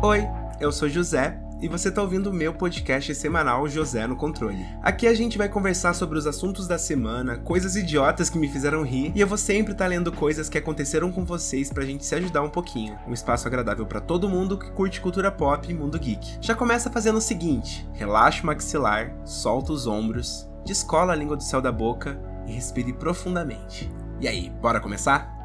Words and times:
Oi, 0.00 0.28
eu 0.60 0.70
sou 0.70 0.88
José 0.88 1.36
e 1.60 1.66
você 1.66 1.88
está 1.88 2.00
ouvindo 2.00 2.30
o 2.30 2.32
meu 2.32 2.54
podcast 2.54 3.12
semanal 3.16 3.66
José 3.66 4.06
no 4.06 4.14
Controle. 4.14 4.64
Aqui 4.80 5.08
a 5.08 5.12
gente 5.12 5.36
vai 5.36 5.48
conversar 5.48 5.92
sobre 5.92 6.16
os 6.16 6.24
assuntos 6.24 6.68
da 6.68 6.78
semana, 6.78 7.36
coisas 7.38 7.74
idiotas 7.74 8.30
que 8.30 8.38
me 8.38 8.48
fizeram 8.48 8.84
rir, 8.84 9.10
e 9.12 9.20
eu 9.20 9.26
vou 9.26 9.36
sempre 9.36 9.72
estar 9.72 9.86
tá 9.86 9.88
lendo 9.88 10.12
coisas 10.12 10.48
que 10.48 10.56
aconteceram 10.56 11.10
com 11.10 11.24
vocês 11.24 11.72
pra 11.72 11.84
gente 11.84 12.06
se 12.06 12.14
ajudar 12.14 12.42
um 12.42 12.48
pouquinho. 12.48 12.96
Um 13.08 13.12
espaço 13.12 13.48
agradável 13.48 13.86
para 13.86 14.00
todo 14.00 14.28
mundo 14.28 14.56
que 14.56 14.70
curte 14.70 15.00
cultura 15.00 15.32
pop 15.32 15.68
e 15.68 15.74
mundo 15.74 15.98
geek. 15.98 16.38
Já 16.40 16.54
começa 16.54 16.92
fazendo 16.92 17.18
o 17.18 17.20
seguinte: 17.20 17.84
relaxa 17.92 18.44
o 18.44 18.46
maxilar, 18.46 19.12
solta 19.24 19.72
os 19.72 19.88
ombros, 19.88 20.48
descola 20.64 21.12
a 21.12 21.16
língua 21.16 21.36
do 21.36 21.42
céu 21.42 21.60
da 21.60 21.72
boca 21.72 22.16
e 22.46 22.52
respire 22.52 22.92
profundamente. 22.92 23.90
E 24.20 24.28
aí, 24.28 24.48
bora 24.62 24.78
começar? 24.78 25.37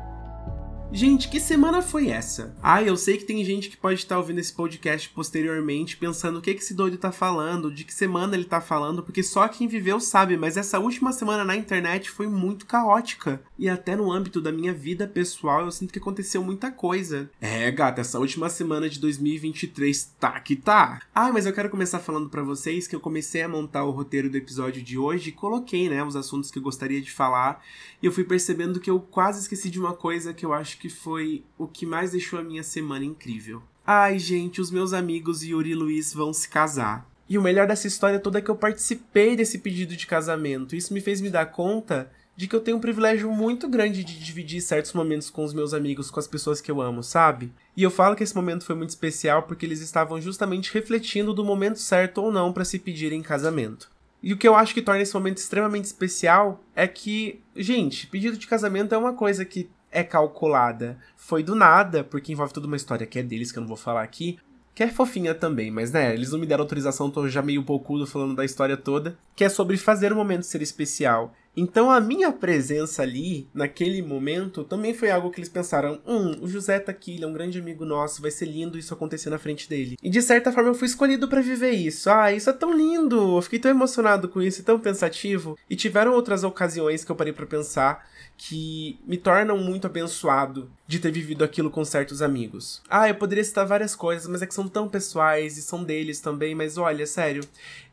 Gente, 0.96 1.28
que 1.28 1.39
semana 1.39 1.82
foi 1.82 2.10
essa? 2.10 2.56
Ah, 2.61 2.83
eu 2.83 2.96
sei 2.96 3.18
que 3.18 3.25
tem 3.25 3.43
gente 3.43 3.68
que 3.68 3.75
pode 3.75 4.00
estar 4.00 4.15
ouvindo 4.15 4.38
esse 4.38 4.54
podcast 4.54 5.10
posteriormente 5.10 5.97
pensando 5.97 6.38
o 6.38 6.42
que, 6.42 6.54
que 6.54 6.61
esse 6.61 6.75
doido 6.75 7.00
tá 7.00 7.11
falando, 7.11 7.74
de 7.74 7.83
que 7.83 7.92
semana 7.92 8.36
ele 8.36 8.46
tá 8.46 8.61
falando, 8.61 9.02
porque 9.02 9.24
só 9.24 9.47
quem 9.47 9.68
viveu 9.68 10.00
sabe, 10.00 10.38
mas 10.38 10.56
essa 10.56 10.78
última 10.78 11.11
semana 11.11 11.43
na 11.43 11.56
internet 11.56 12.11
foi 12.11 12.28
muito 12.28 12.68
caótica. 12.68 13.42
E 13.57 13.68
até 13.68 13.96
no 13.96 14.11
âmbito 14.11 14.39
da 14.39 14.52
minha 14.52 14.71
vida 14.71 15.07
pessoal, 15.07 15.61
eu 15.61 15.71
sinto 15.71 15.92
que 15.92 15.97
aconteceu 15.97 16.43
muita 16.43 16.69
coisa. 16.69 17.28
É, 17.41 17.71
gata, 17.71 18.02
essa 18.02 18.19
última 18.19 18.47
semana 18.47 18.88
de 18.88 19.00
2023 19.00 20.14
tá 20.19 20.39
que 20.41 20.55
tá. 20.55 21.02
Ah, 21.14 21.32
mas 21.32 21.47
eu 21.47 21.54
quero 21.54 21.71
começar 21.71 21.97
falando 21.97 22.30
para 22.30 22.44
vocês 22.44 22.88
que 22.88 22.96
eu 22.96 23.00
comecei 23.00 23.41
a 23.41 23.50
montar 23.50 23.83
o 23.83 23.89
roteiro 23.89 24.30
do 24.30 24.38
episódio 24.38 24.83
de 24.83 25.00
hoje 25.00 25.30
e 25.30 25.33
coloquei, 25.33 25.89
né, 25.89 26.04
os 26.04 26.16
assuntos 26.16 26.52
que 26.52 26.60
eu 26.60 26.64
gostaria 26.64 27.02
de 27.02 27.11
falar. 27.11 27.64
E 28.00 28.05
eu 28.05 28.11
fui 28.11 28.24
percebendo 28.24 28.80
que 28.80 28.91
eu 28.91 29.00
quase 29.00 29.39
esqueci 29.39 29.71
de 29.71 29.80
uma 29.80 29.96
coisa 29.96 30.36
que 30.36 30.46
eu 30.46 30.54
acho 30.54 30.78
que 30.78 30.82
foi 30.89 31.43
o 31.57 31.68
que 31.68 31.86
mais 31.86 32.11
deixou 32.11 32.39
a 32.39 32.44
minha 32.44 32.64
semana 32.64 33.05
incrível. 33.05 33.61
Ai, 33.86 34.17
gente, 34.17 34.61
os 34.61 34.71
meus 34.71 34.94
amigos 34.94 35.44
Yuri 35.44 35.71
e 35.71 35.75
Luiz 35.75 36.13
vão 36.13 36.33
se 36.33 36.47
casar. 36.47 37.09
E 37.30 37.38
o 37.38 37.41
melhor 37.41 37.67
dessa 37.67 37.88
história 37.88 38.19
toda 38.19 38.39
é 38.39 38.41
que 38.41 38.49
eu 38.49 38.55
participei 38.55 39.35
desse 39.35 39.59
pedido 39.59 39.95
de 39.95 40.08
casamento. 40.08 40.75
Isso 40.75 40.93
me 40.93 41.02
fez 41.02 41.19
me 41.19 41.30
dar 41.30 41.47
conta 41.47 42.11
de 42.35 42.47
que 42.47 42.55
eu 42.55 42.59
tenho 42.59 42.77
um 42.77 42.81
privilégio 42.81 43.31
muito 43.31 43.67
grande 43.67 44.03
de 44.03 44.19
dividir 44.19 44.61
certos 44.61 44.93
momentos 44.93 45.30
com 45.30 45.43
os 45.43 45.53
meus 45.53 45.73
amigos, 45.73 46.09
com 46.09 46.19
as 46.19 46.27
pessoas 46.27 46.59
que 46.59 46.71
eu 46.71 46.81
amo, 46.81 47.03
sabe? 47.03 47.52
E 47.77 47.83
eu 47.83 47.91
falo 47.91 48.15
que 48.15 48.23
esse 48.23 48.36
momento 48.36 48.65
foi 48.65 48.75
muito 48.75 48.89
especial 48.89 49.43
porque 49.43 49.65
eles 49.65 49.81
estavam 49.81 50.19
justamente 50.19 50.73
refletindo 50.73 51.33
do 51.33 51.45
momento 51.45 51.80
certo 51.80 52.19
ou 52.19 52.31
não 52.31 52.52
para 52.52 52.65
se 52.65 52.80
pedirem 52.80 53.19
em 53.19 53.23
casamento. 53.23 53.91
E 54.21 54.31
o 54.31 54.38
que 54.38 54.47
eu 54.47 54.55
acho 54.55 54.73
que 54.73 54.81
torna 54.81 55.02
esse 55.02 55.13
momento 55.13 55.38
extremamente 55.38 55.86
especial 55.86 56.63
é 56.75 56.88
que, 56.88 57.41
gente, 57.55 58.08
pedido 58.08 58.38
de 58.38 58.47
casamento 58.47 58.95
é 58.95 58.97
uma 58.97 59.13
coisa 59.13 59.43
que 59.43 59.69
é 59.94 60.03
calculada. 60.03 60.97
Foi 61.16 61.44
do 61.44 61.55
nada, 61.55 62.03
porque 62.03 62.31
envolve 62.31 62.53
toda 62.53 62.67
uma 62.67 62.75
história 62.75 63.08
que 63.08 63.19
é 63.19 63.23
deles, 63.23 63.52
que 63.52 63.59
eu 63.59 63.61
não 63.61 63.67
vou 63.67 63.77
falar 63.77 64.03
aqui. 64.03 64.38
Que 64.75 64.83
é 64.83 64.88
fofinha 64.88 65.36
também, 65.36 65.69
mas 65.69 65.91
né, 65.91 66.13
eles 66.13 66.31
não 66.31 66.39
me 66.39 66.47
deram 66.47 66.63
autorização, 66.63 67.11
tô 67.11 67.30
já 67.30 67.44
meio 67.44 67.63
poucudo 67.63 68.08
falando 68.08 68.36
da 68.36 68.44
história 68.44 68.75
toda. 68.75 69.17
Que 69.36 69.44
é 69.44 69.49
sobre 69.49 69.77
fazer 69.77 70.11
o 70.11 70.16
momento 70.16 70.44
ser 70.44 70.61
especial. 70.61 71.33
Então 71.55 71.91
a 71.91 71.99
minha 71.99 72.31
presença 72.31 73.03
ali, 73.03 73.47
naquele 73.53 74.01
momento, 74.01 74.63
também 74.63 74.93
foi 74.93 75.11
algo 75.11 75.29
que 75.29 75.39
eles 75.39 75.49
pensaram: 75.49 76.01
hum, 76.05 76.37
o 76.41 76.47
José 76.47 76.79
tá 76.79 76.91
aqui, 76.91 77.15
ele 77.15 77.23
é 77.23 77.27
um 77.27 77.33
grande 77.33 77.59
amigo 77.59 77.85
nosso, 77.85 78.21
vai 78.21 78.31
ser 78.31 78.45
lindo 78.45 78.77
isso 78.77 78.93
acontecer 78.93 79.29
na 79.29 79.37
frente 79.37 79.69
dele. 79.69 79.97
E 80.01 80.09
de 80.09 80.21
certa 80.21 80.51
forma 80.51 80.69
eu 80.69 80.75
fui 80.75 80.87
escolhido 80.87 81.27
para 81.27 81.41
viver 81.41 81.71
isso. 81.71 82.09
Ah, 82.09 82.31
isso 82.31 82.49
é 82.49 82.53
tão 82.53 82.75
lindo! 82.75 83.37
Eu 83.37 83.41
fiquei 83.41 83.59
tão 83.59 83.71
emocionado 83.71 84.27
com 84.27 84.41
isso, 84.41 84.63
tão 84.63 84.79
pensativo. 84.79 85.57
E 85.69 85.75
tiveram 85.75 86.13
outras 86.13 86.43
ocasiões 86.43 87.03
que 87.03 87.11
eu 87.11 87.15
parei 87.15 87.33
para 87.33 87.45
pensar 87.45 88.03
que 88.37 88.99
me 89.05 89.17
tornam 89.17 89.57
muito 89.57 89.87
abençoado 89.87 90.69
de 90.87 90.99
ter 90.99 91.11
vivido 91.11 91.43
aquilo 91.43 91.69
com 91.69 91.85
certos 91.85 92.21
amigos. 92.21 92.81
Ah, 92.89 93.07
eu 93.07 93.15
poderia 93.15 93.43
citar 93.43 93.65
várias 93.65 93.95
coisas, 93.95 94.27
mas 94.27 94.41
é 94.41 94.47
que 94.47 94.53
são 94.53 94.67
tão 94.67 94.89
pessoais 94.89 95.57
e 95.57 95.61
são 95.61 95.83
deles 95.83 96.19
também, 96.19 96.53
mas 96.53 96.77
olha, 96.77 97.05
sério, 97.05 97.43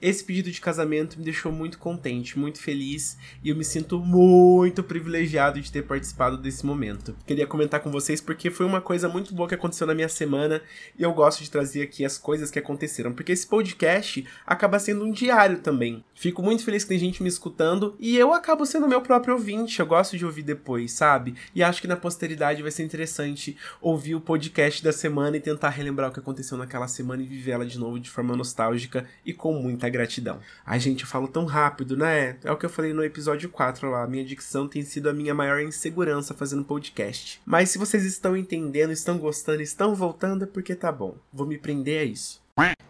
esse 0.00 0.24
pedido 0.24 0.50
de 0.50 0.60
casamento 0.60 1.18
me 1.18 1.24
deixou 1.24 1.52
muito 1.52 1.78
contente, 1.78 2.38
muito 2.38 2.60
feliz 2.60 3.16
e 3.44 3.49
eu 3.50 3.56
me 3.56 3.64
sinto 3.64 3.98
muito 3.98 4.82
privilegiado 4.82 5.60
de 5.60 5.70
ter 5.70 5.82
participado 5.82 6.36
desse 6.36 6.64
momento. 6.64 7.16
Queria 7.26 7.46
comentar 7.46 7.80
com 7.80 7.90
vocês 7.90 8.20
porque 8.20 8.50
foi 8.50 8.64
uma 8.64 8.80
coisa 8.80 9.08
muito 9.08 9.34
boa 9.34 9.48
que 9.48 9.54
aconteceu 9.54 9.86
na 9.86 9.94
minha 9.94 10.08
semana 10.08 10.62
e 10.98 11.02
eu 11.02 11.12
gosto 11.12 11.42
de 11.42 11.50
trazer 11.50 11.82
aqui 11.82 12.04
as 12.04 12.16
coisas 12.16 12.50
que 12.50 12.58
aconteceram, 12.58 13.12
porque 13.12 13.32
esse 13.32 13.46
podcast 13.46 14.26
acaba 14.46 14.78
sendo 14.78 15.04
um 15.04 15.10
diário 15.10 15.58
também. 15.58 16.04
Fico 16.14 16.42
muito 16.42 16.64
feliz 16.64 16.84
que 16.84 16.90
tem 16.90 16.98
gente 16.98 17.22
me 17.22 17.28
escutando 17.28 17.96
e 17.98 18.16
eu 18.16 18.32
acabo 18.32 18.64
sendo 18.64 18.88
meu 18.88 19.00
próprio 19.00 19.34
ouvinte, 19.34 19.80
eu 19.80 19.86
gosto 19.86 20.16
de 20.16 20.24
ouvir 20.24 20.42
depois, 20.42 20.92
sabe? 20.92 21.34
E 21.54 21.62
acho 21.62 21.80
que 21.80 21.88
na 21.88 21.96
posteridade 21.96 22.62
vai 22.62 22.70
ser 22.70 22.84
interessante 22.84 23.56
ouvir 23.80 24.14
o 24.14 24.20
podcast 24.20 24.82
da 24.82 24.92
semana 24.92 25.36
e 25.36 25.40
tentar 25.40 25.70
relembrar 25.70 26.10
o 26.10 26.12
que 26.12 26.20
aconteceu 26.20 26.56
naquela 26.56 26.86
semana 26.86 27.22
e 27.22 27.26
viver 27.26 27.52
ela 27.52 27.66
de 27.66 27.78
novo 27.78 27.98
de 27.98 28.10
forma 28.10 28.36
nostálgica 28.36 29.06
e 29.24 29.32
com 29.32 29.52
muita 29.54 29.88
gratidão. 29.88 30.38
Ai, 30.64 30.78
gente, 30.78 31.02
eu 31.02 31.08
falo 31.08 31.26
tão 31.26 31.44
rápido, 31.44 31.96
né? 31.96 32.38
É 32.44 32.52
o 32.52 32.56
que 32.56 32.66
eu 32.66 32.70
falei 32.70 32.92
no 32.92 33.02
episódio 33.02 33.39
episódio 33.40 33.50
4 33.50 33.90
lá. 33.90 34.06
Minha 34.06 34.24
dicção 34.24 34.68
tem 34.68 34.82
sido 34.82 35.08
a 35.08 35.12
minha 35.12 35.34
maior 35.34 35.60
insegurança 35.60 36.34
fazendo 36.34 36.64
podcast. 36.64 37.40
Mas 37.46 37.70
se 37.70 37.78
vocês 37.78 38.04
estão 38.04 38.36
entendendo, 38.36 38.92
estão 38.92 39.16
gostando, 39.16 39.62
estão 39.62 39.94
voltando, 39.94 40.44
é 40.44 40.46
porque 40.46 40.74
tá 40.74 40.92
bom. 40.92 41.16
Vou 41.32 41.46
me 41.46 41.56
prender 41.56 42.00
a 42.00 42.04
isso. 42.04 42.42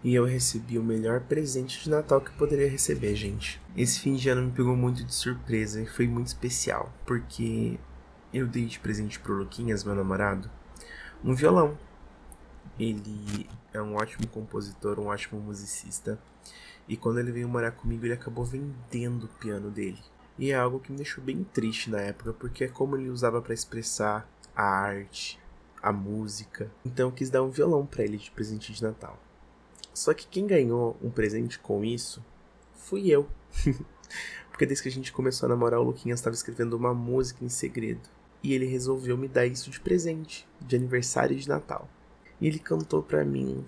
E 0.02 0.14
eu 0.14 0.24
recebi 0.24 0.78
o 0.78 0.82
melhor 0.82 1.20
presente 1.20 1.84
de 1.84 1.90
Natal 1.90 2.20
que 2.20 2.30
eu 2.30 2.34
poderia 2.34 2.68
receber, 2.68 3.14
gente. 3.14 3.60
Esse 3.76 4.00
fim 4.00 4.16
de 4.16 4.28
ano 4.28 4.42
me 4.42 4.50
pegou 4.50 4.74
muito 4.74 5.04
de 5.04 5.14
surpresa 5.14 5.80
e 5.80 5.86
foi 5.86 6.08
muito 6.08 6.28
especial, 6.28 6.92
porque 7.06 7.78
eu 8.32 8.46
dei 8.46 8.64
de 8.64 8.80
presente 8.80 9.20
pro 9.20 9.36
Luquinhas, 9.36 9.84
meu 9.84 9.94
namorado, 9.94 10.50
um 11.22 11.34
violão. 11.34 11.78
Ele 12.78 13.46
é 13.72 13.80
um 13.80 13.94
ótimo 13.94 14.26
compositor, 14.26 14.98
um 14.98 15.06
ótimo 15.06 15.40
musicista. 15.40 16.18
E 16.88 16.96
quando 16.96 17.20
ele 17.20 17.30
veio 17.30 17.48
morar 17.48 17.72
comigo, 17.72 18.06
ele 18.06 18.14
acabou 18.14 18.44
vendendo 18.44 19.24
o 19.24 19.38
piano 19.38 19.70
dele. 19.70 19.98
E 20.40 20.52
é 20.52 20.54
algo 20.54 20.80
que 20.80 20.90
me 20.90 20.96
deixou 20.96 21.22
bem 21.22 21.44
triste 21.44 21.90
na 21.90 22.00
época, 22.00 22.32
porque 22.32 22.64
é 22.64 22.68
como 22.68 22.96
ele 22.96 23.10
usava 23.10 23.42
para 23.42 23.52
expressar 23.52 24.26
a 24.56 24.64
arte, 24.64 25.38
a 25.82 25.92
música. 25.92 26.72
Então 26.82 27.08
eu 27.08 27.12
quis 27.12 27.28
dar 27.28 27.42
um 27.42 27.50
violão 27.50 27.84
para 27.84 28.04
ele 28.04 28.16
de 28.16 28.30
presente 28.30 28.72
de 28.72 28.82
Natal. 28.82 29.18
Só 29.92 30.14
que 30.14 30.26
quem 30.26 30.46
ganhou 30.46 30.96
um 31.02 31.10
presente 31.10 31.58
com 31.58 31.84
isso 31.84 32.24
fui 32.72 33.10
eu. 33.10 33.28
porque 34.50 34.64
desde 34.64 34.82
que 34.82 34.88
a 34.88 34.92
gente 34.92 35.12
começou 35.12 35.44
a 35.44 35.50
namorar, 35.50 35.78
o 35.78 35.84
Luquinhas 35.84 36.20
estava 36.20 36.34
escrevendo 36.34 36.72
uma 36.72 36.94
música 36.94 37.44
em 37.44 37.50
segredo. 37.50 38.08
E 38.42 38.54
ele 38.54 38.64
resolveu 38.64 39.18
me 39.18 39.28
dar 39.28 39.44
isso 39.44 39.70
de 39.70 39.78
presente, 39.78 40.48
de 40.58 40.74
aniversário 40.74 41.36
de 41.36 41.46
Natal. 41.46 41.86
E 42.40 42.46
ele 42.46 42.58
cantou 42.58 43.02
para 43.02 43.26
mim 43.26 43.62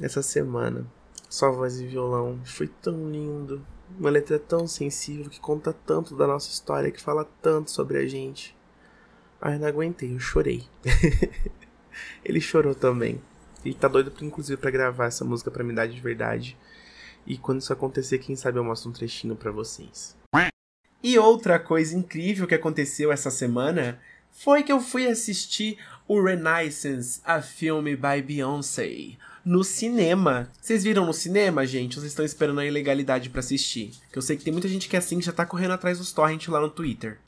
essa 0.00 0.22
semana. 0.22 0.86
Sua 1.28 1.50
voz 1.50 1.78
e 1.78 1.86
violão. 1.86 2.40
Foi 2.46 2.66
tão 2.66 3.10
lindo. 3.10 3.62
Uma 3.98 4.10
letra 4.10 4.38
tão 4.38 4.66
sensível 4.66 5.30
que 5.30 5.40
conta 5.40 5.72
tanto 5.72 6.16
da 6.16 6.26
nossa 6.26 6.50
história, 6.50 6.90
que 6.90 7.00
fala 7.00 7.24
tanto 7.40 7.70
sobre 7.70 7.98
a 7.98 8.06
gente. 8.06 8.56
Ai, 9.40 9.58
não 9.58 9.68
aguentei, 9.68 10.12
eu 10.12 10.18
chorei. 10.18 10.66
ele 12.24 12.40
chorou 12.40 12.74
também. 12.74 13.20
Ele 13.64 13.74
tá 13.74 13.88
doido, 13.88 14.12
inclusive, 14.22 14.60
para 14.60 14.70
gravar 14.70 15.06
essa 15.06 15.24
música 15.24 15.50
pra 15.50 15.64
me 15.64 15.72
dar 15.72 15.86
de 15.86 16.00
verdade. 16.00 16.56
E 17.26 17.36
quando 17.36 17.60
isso 17.60 17.72
acontecer, 17.72 18.18
quem 18.18 18.36
sabe 18.36 18.58
eu 18.58 18.64
mostro 18.64 18.90
um 18.90 18.92
trechinho 18.92 19.36
para 19.36 19.50
vocês. 19.50 20.16
E 21.02 21.18
outra 21.18 21.58
coisa 21.58 21.96
incrível 21.96 22.46
que 22.46 22.54
aconteceu 22.54 23.12
essa 23.12 23.30
semana 23.30 24.00
foi 24.32 24.62
que 24.62 24.72
eu 24.72 24.80
fui 24.80 25.06
assistir 25.06 25.78
o 26.06 26.20
Renaissance, 26.20 27.20
a 27.24 27.40
filme 27.40 27.94
by 27.94 28.20
Beyoncé 28.20 29.16
no 29.48 29.64
cinema. 29.64 30.50
Vocês 30.60 30.84
viram 30.84 31.06
no 31.06 31.14
cinema, 31.14 31.66
gente? 31.66 31.94
Vocês 31.94 32.12
estão 32.12 32.24
esperando 32.24 32.60
a 32.60 32.66
ilegalidade 32.66 33.30
para 33.30 33.40
assistir? 33.40 33.92
Que 34.12 34.18
eu 34.18 34.22
sei 34.22 34.36
que 34.36 34.44
tem 34.44 34.52
muita 34.52 34.68
gente 34.68 34.86
que 34.86 34.94
é 34.94 34.98
assim 34.98 35.18
que 35.18 35.24
já 35.24 35.32
tá 35.32 35.46
correndo 35.46 35.72
atrás 35.72 35.96
dos 35.96 36.12
torrents 36.12 36.48
lá 36.48 36.60
no 36.60 36.68
Twitter. 36.68 37.18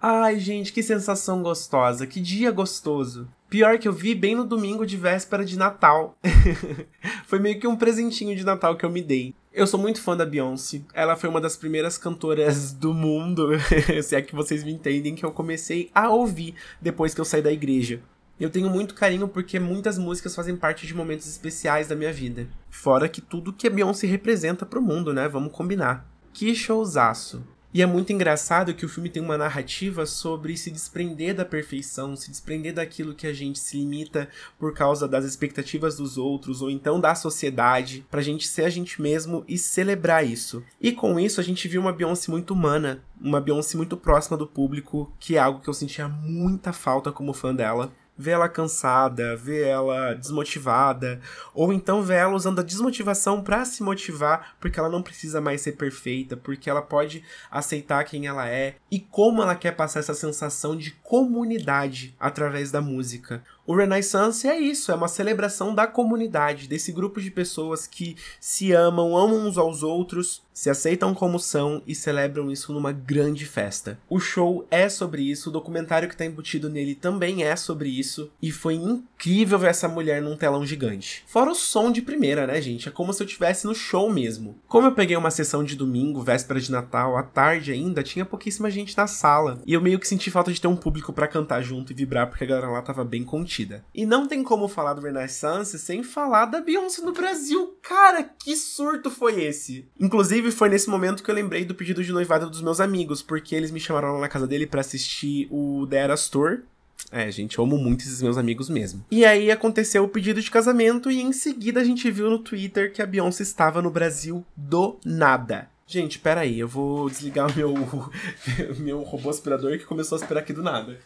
Ai, 0.00 0.40
gente, 0.40 0.72
que 0.72 0.82
sensação 0.82 1.42
gostosa, 1.42 2.06
que 2.06 2.18
dia 2.18 2.50
gostoso. 2.50 3.28
Pior 3.50 3.78
que 3.78 3.86
eu 3.86 3.92
vi 3.92 4.14
bem 4.14 4.34
no 4.34 4.44
domingo 4.44 4.86
de 4.86 4.96
véspera 4.96 5.44
de 5.44 5.58
Natal. 5.58 6.16
foi 7.26 7.38
meio 7.38 7.60
que 7.60 7.66
um 7.66 7.76
presentinho 7.76 8.34
de 8.34 8.44
Natal 8.44 8.74
que 8.76 8.84
eu 8.84 8.90
me 8.90 9.02
dei. 9.02 9.34
Eu 9.52 9.66
sou 9.66 9.78
muito 9.78 10.00
fã 10.00 10.16
da 10.16 10.24
Beyoncé. 10.24 10.80
Ela 10.94 11.14
foi 11.14 11.28
uma 11.28 11.42
das 11.42 11.58
primeiras 11.58 11.98
cantoras 11.98 12.72
do 12.72 12.94
mundo, 12.94 13.50
se 14.02 14.16
é 14.16 14.22
que 14.22 14.34
vocês 14.34 14.64
me 14.64 14.72
entendem, 14.72 15.14
que 15.14 15.24
eu 15.24 15.30
comecei 15.30 15.90
a 15.94 16.08
ouvir 16.08 16.54
depois 16.80 17.14
que 17.14 17.20
eu 17.20 17.24
saí 17.24 17.42
da 17.42 17.52
igreja. 17.52 18.00
Eu 18.38 18.50
tenho 18.50 18.68
muito 18.68 18.94
carinho 18.94 19.28
porque 19.28 19.58
muitas 19.58 19.96
músicas 19.96 20.34
fazem 20.34 20.56
parte 20.56 20.86
de 20.86 20.94
momentos 20.94 21.26
especiais 21.26 21.88
da 21.88 21.96
minha 21.96 22.12
vida. 22.12 22.46
Fora 22.68 23.08
que 23.08 23.22
tudo 23.22 23.52
que 23.52 23.66
a 23.66 23.70
Beyoncé 23.70 24.06
representa 24.06 24.66
pro 24.66 24.82
mundo, 24.82 25.12
né? 25.14 25.26
Vamos 25.26 25.52
combinar. 25.52 26.06
Que 26.34 26.54
showzaço. 26.54 27.42
E 27.76 27.82
é 27.82 27.86
muito 27.86 28.10
engraçado 28.10 28.72
que 28.72 28.86
o 28.86 28.88
filme 28.88 29.10
tem 29.10 29.22
uma 29.22 29.36
narrativa 29.36 30.06
sobre 30.06 30.56
se 30.56 30.70
desprender 30.70 31.34
da 31.34 31.44
perfeição, 31.44 32.16
se 32.16 32.30
desprender 32.30 32.72
daquilo 32.72 33.14
que 33.14 33.26
a 33.26 33.34
gente 33.34 33.58
se 33.58 33.76
limita 33.76 34.30
por 34.58 34.72
causa 34.72 35.06
das 35.06 35.26
expectativas 35.26 35.96
dos 35.96 36.16
outros 36.16 36.62
ou 36.62 36.70
então 36.70 36.98
da 36.98 37.14
sociedade, 37.14 38.06
pra 38.10 38.22
gente 38.22 38.48
ser 38.48 38.64
a 38.64 38.70
gente 38.70 39.02
mesmo 39.02 39.44
e 39.46 39.58
celebrar 39.58 40.26
isso. 40.26 40.64
E 40.80 40.90
com 40.90 41.20
isso 41.20 41.38
a 41.38 41.44
gente 41.44 41.68
viu 41.68 41.82
uma 41.82 41.92
Beyoncé 41.92 42.30
muito 42.30 42.54
humana, 42.54 43.02
uma 43.20 43.42
Beyoncé 43.42 43.76
muito 43.76 43.96
próxima 43.96 44.38
do 44.38 44.46
público, 44.46 45.12
que 45.20 45.36
é 45.36 45.38
algo 45.38 45.60
que 45.60 45.68
eu 45.68 45.74
sentia 45.74 46.08
muita 46.08 46.72
falta 46.72 47.12
como 47.12 47.34
fã 47.34 47.54
dela. 47.54 47.92
Vê 48.16 48.32
ela 48.32 48.48
cansada, 48.48 49.36
vê 49.36 49.62
ela 49.62 50.14
desmotivada, 50.14 51.20
ou 51.54 51.72
então 51.72 52.02
vê 52.02 52.14
ela 52.14 52.34
usando 52.34 52.60
a 52.60 52.64
desmotivação 52.64 53.42
para 53.42 53.64
se 53.64 53.82
motivar, 53.82 54.56
porque 54.60 54.78
ela 54.78 54.88
não 54.88 55.02
precisa 55.02 55.40
mais 55.40 55.60
ser 55.60 55.72
perfeita, 55.72 56.36
porque 56.36 56.70
ela 56.70 56.82
pode 56.82 57.22
aceitar 57.50 58.04
quem 58.04 58.26
ela 58.26 58.48
é 58.48 58.76
e 58.90 58.98
como 58.98 59.42
ela 59.42 59.54
quer 59.54 59.72
passar 59.72 60.00
essa 60.00 60.14
sensação 60.14 60.76
de 60.76 60.92
comunidade 61.02 62.14
através 62.18 62.70
da 62.70 62.80
música. 62.80 63.42
O 63.66 63.74
Renaissance 63.74 64.46
é 64.46 64.56
isso, 64.56 64.92
é 64.92 64.94
uma 64.94 65.08
celebração 65.08 65.74
da 65.74 65.88
comunidade, 65.88 66.68
desse 66.68 66.92
grupo 66.92 67.20
de 67.20 67.32
pessoas 67.32 67.84
que 67.84 68.16
se 68.40 68.70
amam, 68.72 69.16
amam 69.16 69.44
uns 69.44 69.58
aos 69.58 69.82
outros, 69.82 70.46
se 70.54 70.70
aceitam 70.70 71.12
como 71.12 71.38
são 71.38 71.82
e 71.84 71.92
celebram 71.92 72.50
isso 72.50 72.72
numa 72.72 72.92
grande 72.92 73.44
festa. 73.44 73.98
O 74.08 74.20
show 74.20 74.64
é 74.70 74.88
sobre 74.88 75.22
isso, 75.22 75.50
o 75.50 75.52
documentário 75.52 76.08
que 76.08 76.14
está 76.14 76.24
embutido 76.24 76.70
nele 76.70 76.94
também 76.94 77.42
é 77.42 77.56
sobre 77.56 77.88
isso, 77.88 78.30
e 78.40 78.52
foi 78.52 78.74
incrível 78.74 79.58
ver 79.58 79.70
essa 79.70 79.88
mulher 79.88 80.22
num 80.22 80.36
telão 80.36 80.64
gigante. 80.64 81.24
Fora 81.26 81.50
o 81.50 81.54
som 81.54 81.90
de 81.90 82.00
primeira, 82.00 82.46
né, 82.46 82.62
gente? 82.62 82.88
É 82.88 82.92
como 82.92 83.12
se 83.12 83.20
eu 83.20 83.26
estivesse 83.26 83.66
no 83.66 83.74
show 83.74 84.08
mesmo. 84.08 84.56
Como 84.68 84.86
eu 84.86 84.92
peguei 84.92 85.16
uma 85.16 85.30
sessão 85.32 85.64
de 85.64 85.74
domingo, 85.74 86.22
véspera 86.22 86.60
de 86.60 86.70
Natal, 86.70 87.16
à 87.16 87.22
tarde 87.24 87.72
ainda, 87.72 88.02
tinha 88.02 88.24
pouquíssima 88.24 88.70
gente 88.70 88.96
na 88.96 89.08
sala, 89.08 89.60
e 89.66 89.74
eu 89.74 89.80
meio 89.82 89.98
que 89.98 90.06
senti 90.06 90.30
falta 90.30 90.52
de 90.52 90.60
ter 90.60 90.68
um 90.68 90.76
público 90.76 91.12
para 91.12 91.26
cantar 91.26 91.62
junto 91.62 91.92
e 91.92 91.96
vibrar, 91.96 92.28
porque 92.28 92.44
a 92.44 92.46
galera 92.46 92.70
lá 92.70 92.80
tava 92.80 93.04
bem 93.04 93.24
contida. 93.24 93.55
E 93.94 94.04
não 94.04 94.26
tem 94.26 94.42
como 94.42 94.68
falar 94.68 94.94
do 94.94 95.00
Renaissance 95.00 95.78
sem 95.78 96.02
falar 96.02 96.46
da 96.46 96.60
Beyoncé 96.60 97.02
no 97.02 97.12
Brasil. 97.12 97.76
Cara, 97.82 98.22
que 98.22 98.56
surto 98.56 99.10
foi 99.10 99.42
esse? 99.42 99.88
Inclusive, 99.98 100.50
foi 100.50 100.68
nesse 100.68 100.90
momento 100.90 101.22
que 101.22 101.30
eu 101.30 101.34
lembrei 101.34 101.64
do 101.64 101.74
pedido 101.74 102.04
de 102.04 102.12
noivado 102.12 102.50
dos 102.50 102.62
meus 102.62 102.80
amigos, 102.80 103.22
porque 103.22 103.54
eles 103.54 103.70
me 103.70 103.80
chamaram 103.80 104.14
lá 104.14 104.20
na 104.20 104.28
casa 104.28 104.46
dele 104.46 104.66
para 104.66 104.80
assistir 104.80 105.48
o 105.50 105.86
The 105.88 105.96
Eras 105.96 106.28
Tour, 106.28 106.62
é, 107.10 107.30
gente, 107.30 107.60
amo 107.60 107.78
muito 107.78 108.00
esses 108.00 108.20
meus 108.22 108.36
amigos 108.36 108.68
mesmo. 108.68 109.04
E 109.10 109.24
aí 109.24 109.50
aconteceu 109.50 110.04
o 110.04 110.08
pedido 110.08 110.40
de 110.40 110.50
casamento 110.50 111.10
e 111.10 111.20
em 111.20 111.32
seguida 111.32 111.80
a 111.80 111.84
gente 111.84 112.10
viu 112.10 112.30
no 112.30 112.38
Twitter 112.38 112.92
que 112.92 113.02
a 113.02 113.06
Beyoncé 113.06 113.42
estava 113.42 113.80
no 113.80 113.90
Brasil 113.90 114.44
do 114.56 114.98
nada. 115.04 115.68
Gente, 115.86 116.18
pera 116.18 116.40
aí, 116.40 116.58
eu 116.58 116.66
vou 116.66 117.08
desligar 117.08 117.48
o 117.48 117.54
meu, 117.54 117.74
meu 118.78 119.02
robô 119.02 119.30
aspirador 119.30 119.78
que 119.78 119.84
começou 119.84 120.16
a 120.16 120.20
aspirar 120.20 120.42
aqui 120.42 120.52
do 120.52 120.62
nada. 120.62 120.98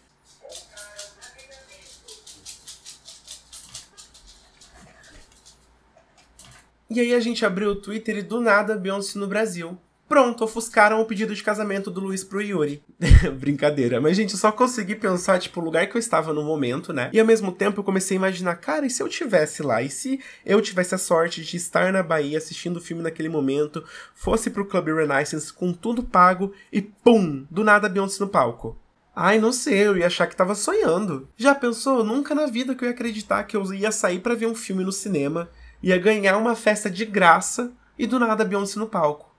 E 6.91 6.99
aí 6.99 7.15
a 7.15 7.21
gente 7.21 7.47
abriu 7.47 7.71
o 7.71 7.77
Twitter 7.77 8.19
e 8.19 8.23
do 8.23 8.41
nada 8.41 8.77
Beyoncé 8.77 9.17
no 9.17 9.29
Brasil. 9.29 9.79
Pronto, 10.09 10.43
ofuscaram 10.43 11.01
o 11.01 11.05
pedido 11.05 11.33
de 11.37 11.41
casamento 11.41 11.89
do 11.89 12.01
Luiz 12.01 12.25
pro 12.25 12.43
Yuri. 12.43 12.83
Brincadeira. 13.39 14.01
Mas, 14.01 14.17
gente, 14.17 14.33
eu 14.33 14.41
só 14.41 14.51
consegui 14.51 14.97
pensar, 14.97 15.39
tipo, 15.39 15.61
o 15.61 15.65
lugar 15.65 15.87
que 15.87 15.97
eu 15.97 16.01
estava 16.01 16.33
no 16.33 16.43
momento, 16.43 16.93
né? 16.93 17.11
E 17.13 17.21
ao 17.21 17.25
mesmo 17.25 17.53
tempo 17.53 17.79
eu 17.79 17.85
comecei 17.85 18.17
a 18.17 18.19
imaginar, 18.19 18.57
cara, 18.57 18.85
e 18.85 18.91
se 18.91 19.01
eu 19.01 19.09
tivesse 19.09 19.63
lá? 19.63 19.81
E 19.81 19.89
se 19.89 20.19
eu 20.45 20.61
tivesse 20.61 20.97
a 20.97 20.99
sorte 20.99 21.45
de 21.45 21.57
estar 21.57 21.93
na 21.93 22.03
Bahia 22.03 22.39
assistindo 22.39 22.79
o 22.79 22.81
filme 22.81 23.05
naquele 23.05 23.29
momento, 23.29 23.85
fosse 24.13 24.51
pro 24.51 24.67
Club 24.67 24.89
Renaissance 24.89 25.53
com 25.53 25.73
tudo 25.73 26.03
pago 26.03 26.53
e 26.73 26.83
pum! 26.83 27.47
Do 27.49 27.63
nada 27.63 27.89
Beyoncé 27.89 28.19
no 28.19 28.29
palco. 28.29 28.77
Ai, 29.15 29.39
não 29.39 29.53
sei, 29.53 29.87
eu 29.87 29.97
ia 29.97 30.09
achar 30.09 30.27
que 30.27 30.35
tava 30.35 30.57
sonhando. 30.57 31.29
Já 31.37 31.55
pensou? 31.55 32.03
Nunca 32.03 32.35
na 32.35 32.47
vida 32.47 32.75
que 32.75 32.83
eu 32.83 32.89
ia 32.89 32.95
acreditar 32.95 33.45
que 33.45 33.57
eu 33.57 33.73
ia 33.73 33.93
sair 33.93 34.19
para 34.19 34.35
ver 34.35 34.47
um 34.47 34.57
filme 34.57 34.83
no 34.83 34.91
cinema 34.91 35.49
ia 35.83 35.99
ganhar 35.99 36.37
uma 36.37 36.55
festa 36.55 36.91
de 36.91 37.05
graça 37.05 37.73
e 37.99 38.07
do 38.07 38.19
nada 38.19 38.45
Beyoncé 38.45 38.79
no 38.79 38.87
palco. 38.87 39.31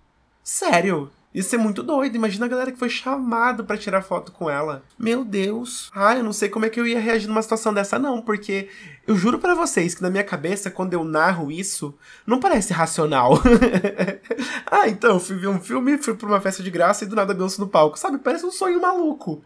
Sério, 0.44 1.12
isso 1.34 1.56
é 1.56 1.58
muito 1.58 1.82
doido. 1.82 2.16
Imagina 2.16 2.46
a 2.46 2.50
galera 2.50 2.72
que 2.72 2.78
foi 2.78 2.90
chamado 2.90 3.64
para 3.64 3.78
tirar 3.78 4.02
foto 4.02 4.32
com 4.32 4.50
ela. 4.50 4.84
Meu 5.00 5.24
Deus. 5.24 5.90
Ah, 5.96 6.16
eu 6.16 6.24
não 6.24 6.34
sei 6.34 6.50
como 6.50 6.66
é 6.66 6.70
que 6.70 6.80
eu 6.80 6.86
ia 6.86 7.00
reagir 7.00 7.28
numa 7.28 7.42
situação 7.42 7.74
dessa, 7.74 7.98
não, 7.98 8.22
porque 8.22 8.68
eu 9.08 9.16
juro 9.16 9.40
para 9.40 9.56
vocês 9.56 9.96
que 9.96 10.02
na 10.02 10.10
minha 10.10 10.24
cabeça, 10.24 10.70
quando 10.70 10.94
eu 10.94 11.04
narro 11.04 11.50
isso, 11.50 11.96
não 12.28 12.40
parece 12.40 12.74
racional. 12.74 13.42
ah, 14.70 14.90
então, 14.90 15.20
fui 15.20 15.38
ver 15.38 15.48
um 15.48 15.60
filme, 15.60 15.98
fui 15.98 16.16
pra 16.16 16.28
uma 16.28 16.42
festa 16.42 16.62
de 16.62 16.70
graça 16.70 17.06
e 17.06 17.08
do 17.08 17.16
nada 17.16 17.34
Beyoncé 17.34 17.62
no 17.62 17.68
palco. 17.68 17.98
Sabe? 17.98 18.18
Parece 18.18 18.46
um 18.46 18.52
sonho 18.52 18.82
maluco. 18.82 19.42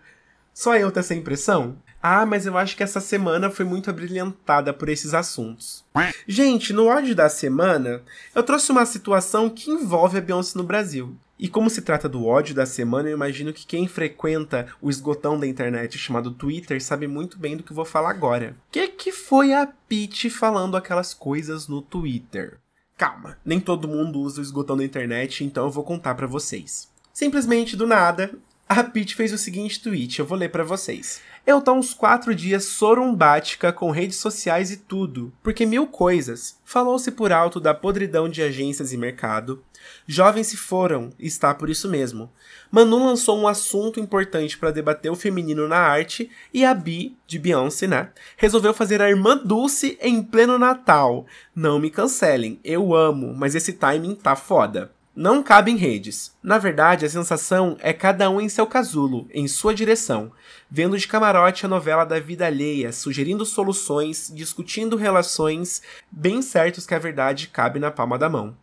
Só 0.54 0.76
eu 0.76 0.92
ter 0.92 1.02
essa 1.02 1.14
impressão? 1.14 1.78
Ah, 2.08 2.24
mas 2.24 2.46
eu 2.46 2.56
acho 2.56 2.78
que 2.78 2.84
essa 2.84 3.02
semana 3.02 3.50
foi 3.50 3.66
muito 3.66 3.90
abrilhantada 3.90 4.72
por 4.72 4.90
esses 4.90 5.16
assuntos. 5.16 5.84
Gente, 6.28 6.72
no 6.72 6.86
ódio 6.86 7.16
da 7.16 7.28
semana, 7.30 8.04
eu 8.36 8.44
trouxe 8.44 8.72
uma 8.72 8.86
situação 8.86 9.50
que 9.50 9.72
envolve 9.72 10.16
a 10.16 10.22
Beyoncé 10.22 10.56
no 10.56 10.64
Brasil. 10.64 11.18
E 11.40 11.50
como 11.50 11.68
se 11.68 11.82
trata 11.82 12.08
do 12.08 12.28
ódio 12.28 12.54
da 12.54 12.68
semana, 12.68 13.10
eu 13.10 13.16
imagino 13.16 13.52
que 13.52 13.66
quem 13.66 13.88
frequenta 13.88 14.68
o 14.80 14.92
esgotão 14.92 15.40
da 15.40 15.48
internet 15.48 15.98
chamado 15.98 16.30
Twitter 16.30 16.80
sabe 16.80 17.08
muito 17.08 17.40
bem 17.40 17.58
do 17.58 17.64
que 17.64 17.72
eu 17.72 17.76
vou 17.76 17.86
falar 17.86 18.12
agora. 18.12 18.56
O 18.70 18.72
que, 18.72 18.88
que 18.88 19.12
foi 19.12 19.52
a 19.52 19.66
Pete 19.66 20.30
falando 20.30 20.78
aquelas 20.78 21.12
coisas 21.12 21.68
no 21.68 21.82
Twitter? 21.82 22.60
Calma, 22.96 23.40
nem 23.44 23.60
todo 23.60 23.88
mundo 23.88 24.20
usa 24.20 24.42
o 24.42 24.44
esgotão 24.44 24.78
da 24.78 24.86
internet, 24.86 25.44
então 25.44 25.66
eu 25.66 25.72
vou 25.72 25.84
contar 25.84 26.14
para 26.14 26.28
vocês. 26.28 26.88
Simplesmente 27.12 27.76
do 27.76 27.88
nada, 27.88 28.32
a 28.70 28.84
Pete 28.84 29.16
fez 29.16 29.32
o 29.32 29.38
seguinte 29.38 29.82
tweet, 29.82 30.20
eu 30.20 30.26
vou 30.26 30.38
ler 30.38 30.50
para 30.50 30.64
vocês. 30.64 31.22
Eu 31.46 31.62
tô 31.62 31.74
uns 31.74 31.94
quatro 31.94 32.34
dias 32.34 32.66
sorumbática 32.66 33.72
com 33.72 33.92
redes 33.92 34.18
sociais 34.18 34.72
e 34.72 34.78
tudo, 34.78 35.32
porque 35.44 35.64
mil 35.64 35.86
coisas. 35.86 36.60
Falou-se 36.66 37.12
por 37.12 37.32
alto 37.32 37.60
da 37.60 37.72
podridão 37.72 38.28
de 38.28 38.42
agências 38.42 38.92
e 38.92 38.98
mercado. 38.98 39.64
Jovens 40.08 40.48
se 40.48 40.58
foram, 40.58 41.12
está 41.20 41.54
por 41.54 41.70
isso 41.70 41.88
mesmo. 41.88 42.32
Manu 42.72 42.98
lançou 42.98 43.38
um 43.38 43.48
assunto 43.48 44.00
importante 44.00 44.58
para 44.58 44.72
debater 44.72 45.12
o 45.12 45.16
feminino 45.16 45.68
na 45.68 45.78
arte 45.78 46.32
e 46.52 46.66
a 46.66 46.74
Bi, 46.74 47.16
de 47.28 47.38
Beyoncé, 47.38 47.86
né, 47.86 48.10
resolveu 48.38 48.74
fazer 48.74 49.00
a 49.00 49.08
irmã 49.08 49.38
Dulce 49.38 50.00
em 50.02 50.24
pleno 50.24 50.58
Natal. 50.58 51.28
Não 51.56 51.78
me 51.78 51.92
cancelem, 51.92 52.60
eu 52.64 52.96
amo, 52.96 53.36
mas 53.36 53.54
esse 53.54 53.74
timing 53.74 54.16
tá 54.16 54.36
foda 54.36 54.95
não 55.16 55.42
cabe 55.42 55.72
em 55.72 55.78
redes. 55.78 56.36
Na 56.44 56.58
verdade, 56.58 57.06
a 57.06 57.10
sensação 57.10 57.78
é 57.80 57.94
cada 57.94 58.30
um 58.30 58.42
em 58.42 58.50
seu 58.50 58.68
casulo, 58.68 59.28
em 59.34 59.48
sua 59.48 59.74
direção, 59.74 60.32
vendo 60.70 60.98
de 60.98 61.08
camarote 61.08 61.66
a 61.66 61.70
novela 61.70 62.04
da 62.04 62.20
vida 62.20 62.46
alheia, 62.46 62.92
sugerindo 62.92 63.46
soluções, 63.46 64.30
discutindo 64.34 64.98
relações, 64.98 65.82
bem 66.12 66.42
certos 66.42 66.86
que 66.86 66.94
a 66.94 67.00
verdade 67.00 67.48
cabe 67.48 67.80
na 67.80 67.90
palma 67.90 68.18
da 68.18 68.28
mão. 68.28 68.58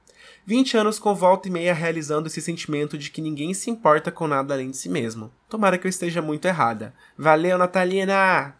20 0.44 0.76
anos 0.76 0.98
com 0.98 1.14
volta 1.14 1.48
e 1.48 1.50
meia 1.50 1.72
realizando 1.72 2.26
esse 2.26 2.42
sentimento 2.42 2.98
de 2.98 3.10
que 3.10 3.22
ninguém 3.22 3.54
se 3.54 3.70
importa 3.70 4.10
com 4.10 4.26
nada 4.26 4.52
além 4.52 4.70
de 4.70 4.76
si 4.76 4.88
mesmo. 4.88 5.32
Tomara 5.48 5.78
que 5.78 5.86
eu 5.86 5.90
esteja 5.90 6.20
muito 6.20 6.46
errada. 6.46 6.92
Valeu, 7.16 7.56
Natalina! 7.56 8.54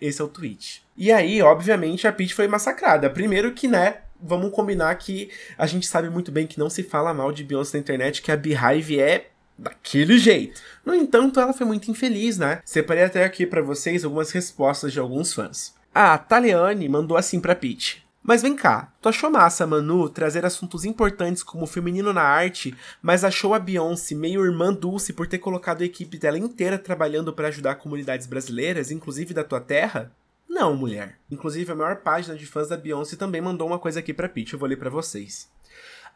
Esse 0.00 0.20
é 0.20 0.24
o 0.24 0.28
tweet. 0.28 0.82
E 0.96 1.12
aí, 1.12 1.42
obviamente, 1.42 2.08
a 2.08 2.12
Peach 2.12 2.34
foi 2.34 2.48
massacrada. 2.48 3.10
Primeiro 3.10 3.52
que, 3.52 3.68
né, 3.68 3.98
vamos 4.20 4.52
combinar 4.52 4.94
que 4.96 5.30
a 5.56 5.66
gente 5.66 5.86
sabe 5.86 6.08
muito 6.10 6.32
bem 6.32 6.46
que 6.46 6.58
não 6.58 6.70
se 6.70 6.82
fala 6.82 7.14
mal 7.14 7.32
de 7.32 7.44
Beyoncé 7.44 7.76
na 7.76 7.80
internet, 7.80 8.22
que 8.22 8.32
a 8.32 8.36
Beehive 8.36 9.00
é 9.00 9.30
daquele 9.58 10.18
jeito. 10.18 10.60
No 10.84 10.94
entanto, 10.94 11.40
ela 11.40 11.52
foi 11.52 11.66
muito 11.66 11.90
infeliz, 11.90 12.38
né? 12.38 12.60
Separei 12.64 13.04
até 13.04 13.24
aqui 13.24 13.46
para 13.46 13.62
vocês 13.62 14.04
algumas 14.04 14.30
respostas 14.30 14.92
de 14.92 15.00
alguns 15.00 15.32
fãs. 15.32 15.74
A 15.94 16.16
Taliane 16.18 16.88
mandou 16.88 17.16
assim 17.16 17.40
pra 17.40 17.54
Pete. 17.54 18.06
Mas 18.22 18.42
vem 18.42 18.56
cá, 18.56 18.92
tu 19.00 19.08
achou 19.08 19.30
massa, 19.30 19.64
Manu, 19.68 20.08
trazer 20.08 20.44
assuntos 20.44 20.84
importantes 20.84 21.44
como 21.44 21.62
o 21.62 21.66
feminino 21.66 22.12
na 22.12 22.22
arte, 22.22 22.74
mas 23.00 23.22
achou 23.22 23.54
a 23.54 23.58
Beyoncé 23.60 24.16
meio 24.16 24.44
irmã 24.44 24.72
Dulce 24.72 25.12
por 25.12 25.28
ter 25.28 25.38
colocado 25.38 25.82
a 25.82 25.84
equipe 25.84 26.18
dela 26.18 26.36
inteira 26.36 26.76
trabalhando 26.76 27.32
para 27.32 27.46
ajudar 27.46 27.76
comunidades 27.76 28.26
brasileiras, 28.26 28.90
inclusive 28.90 29.32
da 29.32 29.44
tua 29.44 29.60
terra? 29.60 30.10
Não, 30.48 30.74
mulher. 30.74 31.18
Inclusive, 31.30 31.72
a 31.72 31.74
maior 31.74 31.96
página 31.96 32.36
de 32.36 32.46
fãs 32.46 32.68
da 32.68 32.76
Beyoncé 32.76 33.16
também 33.16 33.40
mandou 33.40 33.66
uma 33.66 33.78
coisa 33.78 34.00
aqui 34.00 34.14
pra 34.14 34.28
Peach, 34.28 34.52
eu 34.52 34.58
vou 34.58 34.68
ler 34.68 34.76
pra 34.76 34.90
vocês. 34.90 35.50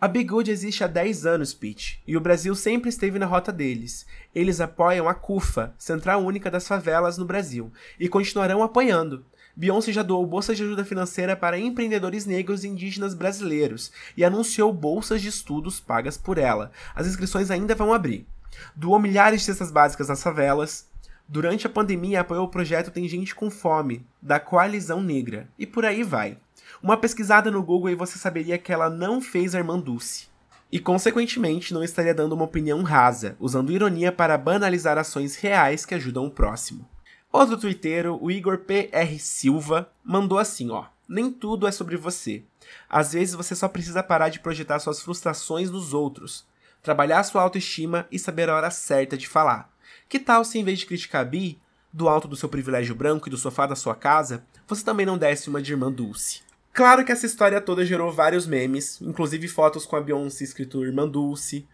A 0.01 0.09
Good 0.09 0.51
existe 0.51 0.83
há 0.83 0.87
10 0.87 1.27
anos, 1.27 1.53
Peach, 1.53 2.03
e 2.07 2.17
o 2.17 2.21
Brasil 2.21 2.55
sempre 2.55 2.89
esteve 2.89 3.19
na 3.19 3.27
rota 3.27 3.53
deles. 3.53 4.07
Eles 4.35 4.59
apoiam 4.59 5.07
a 5.07 5.15
CUFA, 5.15 5.75
Central 5.77 6.25
Única 6.25 6.51
das 6.51 6.67
Favelas 6.67 7.19
no 7.19 7.27
Brasil, 7.27 7.71
e 7.99 8.09
continuarão 8.09 8.63
apoiando. 8.63 9.27
Beyoncé 9.55 9.93
já 9.93 10.03
doou 10.03 10.27
bolsas 10.27 10.57
de 10.57 10.63
ajuda 10.63 10.87
financeira 10.87 11.37
para 11.37 11.59
empreendedores 11.59 12.25
negros 12.25 12.65
e 12.65 12.69
indígenas 12.69 13.13
brasileiros 13.13 13.93
e 14.17 14.25
anunciou 14.25 14.73
bolsas 14.73 15.21
de 15.21 15.29
estudos 15.29 15.79
pagas 15.79 16.17
por 16.17 16.39
ela. 16.39 16.73
As 16.95 17.07
inscrições 17.07 17.51
ainda 17.51 17.75
vão 17.75 17.93
abrir. 17.93 18.27
Doou 18.75 18.99
milhares 18.99 19.41
de 19.41 19.47
cestas 19.47 19.71
básicas 19.71 20.09
nas 20.09 20.23
favelas, 20.23 20.89
Durante 21.33 21.65
a 21.65 21.71
pandemia, 21.71 22.23
apoiou 22.23 22.47
o 22.47 22.51
projeto 22.51 22.91
Tem 22.91 23.07
Gente 23.07 23.37
com 23.37 23.53
Fome, 23.53 24.05
da 24.21 24.41
Coalizão 24.41 25.01
Negra. 25.01 25.49
E 25.57 25.65
por 25.65 25.85
aí 25.85 26.03
vai. 26.03 26.37
Uma 26.83 26.97
pesquisada 26.97 27.53
no 27.53 27.63
Google 27.63 27.91
e 27.91 27.95
você 27.95 28.19
saberia 28.19 28.59
que 28.59 28.73
ela 28.73 28.91
não 28.91 29.21
fez 29.21 29.55
a 29.55 29.59
irmã 29.59 29.79
Dulce. 29.79 30.27
E, 30.73 30.81
consequentemente, 30.81 31.73
não 31.73 31.85
estaria 31.85 32.13
dando 32.13 32.33
uma 32.33 32.47
opinião 32.47 32.83
rasa, 32.83 33.37
usando 33.39 33.71
ironia 33.71 34.11
para 34.11 34.37
banalizar 34.37 34.99
ações 34.99 35.37
reais 35.37 35.87
que 35.87 35.95
ajudam 35.95 36.27
o 36.27 36.31
próximo. 36.33 36.85
Outro 37.31 37.57
twitteiro, 37.57 38.19
o 38.21 38.29
Igor 38.29 38.59
PR 38.59 39.17
Silva, 39.21 39.89
mandou 40.05 40.37
assim, 40.37 40.69
ó. 40.73 40.87
Nem 41.09 41.31
tudo 41.31 41.69
é 41.69 41.71
sobre 41.71 41.97
você. 41.97 42.43
Às 42.89 43.13
vezes 43.13 43.37
você 43.37 43.55
só 43.55 43.69
precisa 43.69 44.03
parar 44.03 44.31
de 44.31 44.41
projetar 44.41 44.81
suas 44.81 45.01
frustrações 45.01 45.71
nos 45.71 45.95
outros, 45.95 46.45
trabalhar 46.83 47.23
sua 47.23 47.43
autoestima 47.43 48.09
e 48.11 48.19
saber 48.19 48.51
a 48.51 48.57
hora 48.57 48.71
certa 48.73 49.17
de 49.17 49.29
falar. 49.29 49.71
Que 50.09 50.19
tal 50.19 50.45
se 50.45 50.59
em 50.59 50.65
vez 50.65 50.79
de 50.79 50.87
criticar 50.87 51.23
a 51.23 51.25
Bi, 51.25 51.59
do 51.93 52.09
alto 52.09 52.29
do 52.29 52.37
seu 52.37 52.49
privilégio 52.49 52.95
branco 52.95 53.29
e 53.29 53.31
do 53.31 53.37
sofá 53.37 53.67
da 53.67 53.77
sua 53.77 53.95
casa, 53.95 54.45
você 54.67 54.85
também 54.85 55.05
não 55.05 55.19
desse 55.19 55.49
uma 55.49 55.61
de 55.61 55.73
irmã 55.73 55.91
Dulce. 55.91 56.43
Claro 56.73 57.05
que 57.05 57.11
essa 57.11 57.27
história 57.27 57.61
toda 57.61 57.85
gerou 57.85 58.13
vários 58.13 58.47
memes, 58.47 59.01
inclusive 59.01 59.49
fotos 59.49 59.85
com 59.85 59.97
a 59.97 60.01
Beyoncé 60.01 60.45
escrito 60.45 60.85
Irmã 60.85 61.09
Dulce. 61.09 61.67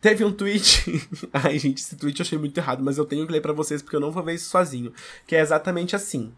Teve 0.00 0.24
um 0.24 0.32
tweet. 0.32 0.84
Ai, 1.32 1.58
gente, 1.58 1.78
esse 1.78 1.96
tweet 1.96 2.20
eu 2.20 2.24
achei 2.24 2.38
muito 2.38 2.56
errado, 2.58 2.84
mas 2.84 2.98
eu 2.98 3.04
tenho 3.04 3.26
que 3.26 3.32
ler 3.32 3.40
para 3.40 3.52
vocês 3.52 3.82
porque 3.82 3.96
eu 3.96 4.00
não 4.00 4.12
vou 4.12 4.22
ver 4.22 4.34
isso 4.34 4.50
sozinho. 4.50 4.92
Que 5.26 5.34
é 5.34 5.40
exatamente 5.40 5.96
assim. 5.96 6.32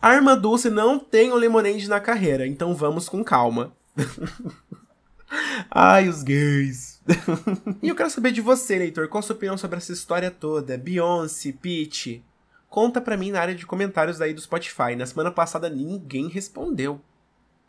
A 0.00 0.14
Irmã 0.14 0.36
Dulce 0.36 0.68
não 0.68 0.98
tem 0.98 1.30
o 1.30 1.36
Lemonade 1.36 1.88
na 1.88 2.00
carreira, 2.00 2.46
então 2.46 2.74
vamos 2.74 3.08
com 3.08 3.22
calma. 3.22 3.72
Ai, 5.70 6.08
os 6.08 6.22
gays. 6.22 6.91
e 7.82 7.88
eu 7.88 7.94
quero 7.94 8.10
saber 8.10 8.32
de 8.32 8.40
você, 8.40 8.78
leitor, 8.78 9.08
qual 9.08 9.20
a 9.20 9.22
sua 9.22 9.34
opinião 9.34 9.58
sobre 9.58 9.78
essa 9.78 9.92
história 9.92 10.30
toda? 10.30 10.78
Beyoncé, 10.78 11.52
Peach? 11.52 12.24
Conta 12.68 13.00
pra 13.00 13.16
mim 13.16 13.30
na 13.30 13.40
área 13.40 13.54
de 13.54 13.66
comentários 13.66 14.20
aí 14.20 14.32
do 14.32 14.40
Spotify. 14.40 14.96
Na 14.96 15.04
semana 15.04 15.30
passada 15.30 15.68
ninguém 15.68 16.28
respondeu. 16.28 17.00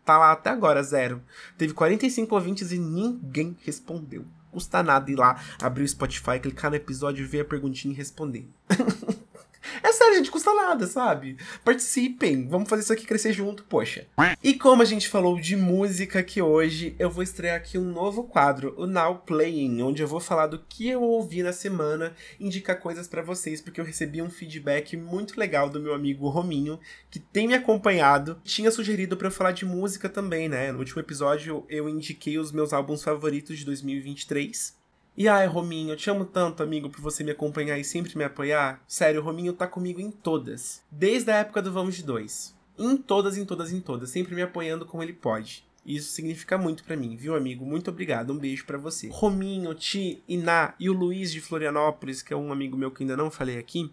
Tá 0.05 0.17
lá 0.17 0.31
até 0.31 0.49
agora, 0.49 0.83
zero. 0.83 1.21
Teve 1.57 1.73
45 1.73 2.33
ouvintes 2.33 2.71
e 2.71 2.77
ninguém 2.77 3.57
respondeu. 3.61 4.25
Custa 4.51 4.83
nada 4.83 5.09
ir 5.11 5.15
lá, 5.15 5.41
abrir 5.61 5.83
o 5.83 5.87
Spotify, 5.87 6.39
clicar 6.39 6.69
no 6.69 6.77
episódio, 6.77 7.27
ver 7.27 7.41
a 7.41 7.45
perguntinha 7.45 7.93
e 7.93 7.97
responder. 7.97 8.47
Sério, 10.03 10.17
gente, 10.17 10.31
custa 10.31 10.53
nada, 10.53 10.85
sabe? 10.85 11.37
Participem, 11.63 12.45
vamos 12.45 12.67
fazer 12.67 12.81
isso 12.83 12.91
aqui 12.91 13.05
crescer 13.05 13.31
junto, 13.31 13.63
poxa. 13.63 14.05
E 14.43 14.53
como 14.53 14.81
a 14.81 14.85
gente 14.85 15.07
falou 15.07 15.39
de 15.39 15.55
música 15.55 16.19
aqui 16.19 16.41
hoje, 16.41 16.93
eu 16.99 17.09
vou 17.09 17.23
estrear 17.23 17.55
aqui 17.55 17.77
um 17.77 17.89
novo 17.89 18.25
quadro, 18.25 18.75
o 18.77 18.85
Now 18.85 19.19
Playing, 19.19 19.81
onde 19.81 20.01
eu 20.01 20.07
vou 20.07 20.19
falar 20.19 20.47
do 20.47 20.59
que 20.59 20.89
eu 20.89 21.01
ouvi 21.01 21.41
na 21.41 21.53
semana, 21.53 22.13
indicar 22.37 22.81
coisas 22.81 23.07
para 23.07 23.21
vocês, 23.21 23.61
porque 23.61 23.79
eu 23.79 23.85
recebi 23.85 24.21
um 24.21 24.29
feedback 24.29 24.97
muito 24.97 25.39
legal 25.39 25.69
do 25.69 25.79
meu 25.79 25.93
amigo 25.93 26.27
Rominho, 26.27 26.77
que 27.09 27.19
tem 27.19 27.47
me 27.47 27.53
acompanhado, 27.53 28.41
tinha 28.43 28.71
sugerido 28.71 29.15
para 29.15 29.27
eu 29.27 29.31
falar 29.31 29.53
de 29.53 29.65
música 29.65 30.09
também, 30.09 30.49
né? 30.49 30.73
No 30.73 30.79
último 30.79 30.99
episódio 30.99 31.65
eu 31.69 31.87
indiquei 31.87 32.37
os 32.37 32.51
meus 32.51 32.73
álbuns 32.73 33.01
favoritos 33.01 33.57
de 33.57 33.63
2023. 33.63 34.82
E 35.15 35.27
ai, 35.27 35.45
Rominho, 35.45 35.91
eu 35.91 35.95
te 35.95 36.09
amo 36.09 36.25
tanto, 36.25 36.63
amigo, 36.63 36.89
por 36.89 36.99
você 36.99 37.23
me 37.23 37.29
acompanhar 37.29 37.77
e 37.77 37.83
sempre 37.83 38.17
me 38.17 38.23
apoiar. 38.23 38.83
Sério, 38.87 39.21
o 39.21 39.23
Rominho 39.23 39.53
tá 39.53 39.67
comigo 39.67 40.01
em 40.01 40.09
todas. 40.09 40.81
Desde 40.91 41.29
a 41.29 41.35
época 41.35 41.61
do 41.61 41.71
Vamos 41.71 41.95
de 41.95 42.03
Dois. 42.03 42.55
Em 42.79 42.97
todas, 42.97 43.37
em 43.37 43.45
todas, 43.45 43.71
em 43.71 43.79
todas. 43.79 44.09
Sempre 44.09 44.33
me 44.33 44.41
apoiando 44.41 44.87
como 44.87 45.03
ele 45.03 45.13
pode. 45.13 45.63
Isso 45.85 46.11
significa 46.13 46.57
muito 46.57 46.83
para 46.83 46.95
mim, 46.95 47.15
viu, 47.15 47.35
amigo? 47.35 47.63
Muito 47.63 47.91
obrigado. 47.91 48.33
Um 48.33 48.39
beijo 48.39 48.65
para 48.65 48.77
você. 48.77 49.09
Rominho, 49.11 49.75
Ti, 49.75 50.23
Iná 50.27 50.73
e 50.79 50.89
o 50.89 50.93
Luiz 50.93 51.31
de 51.31 51.41
Florianópolis, 51.41 52.23
que 52.23 52.33
é 52.33 52.37
um 52.37 52.51
amigo 52.51 52.75
meu 52.75 52.89
que 52.89 53.03
ainda 53.03 53.15
não 53.15 53.29
falei 53.29 53.59
aqui, 53.59 53.91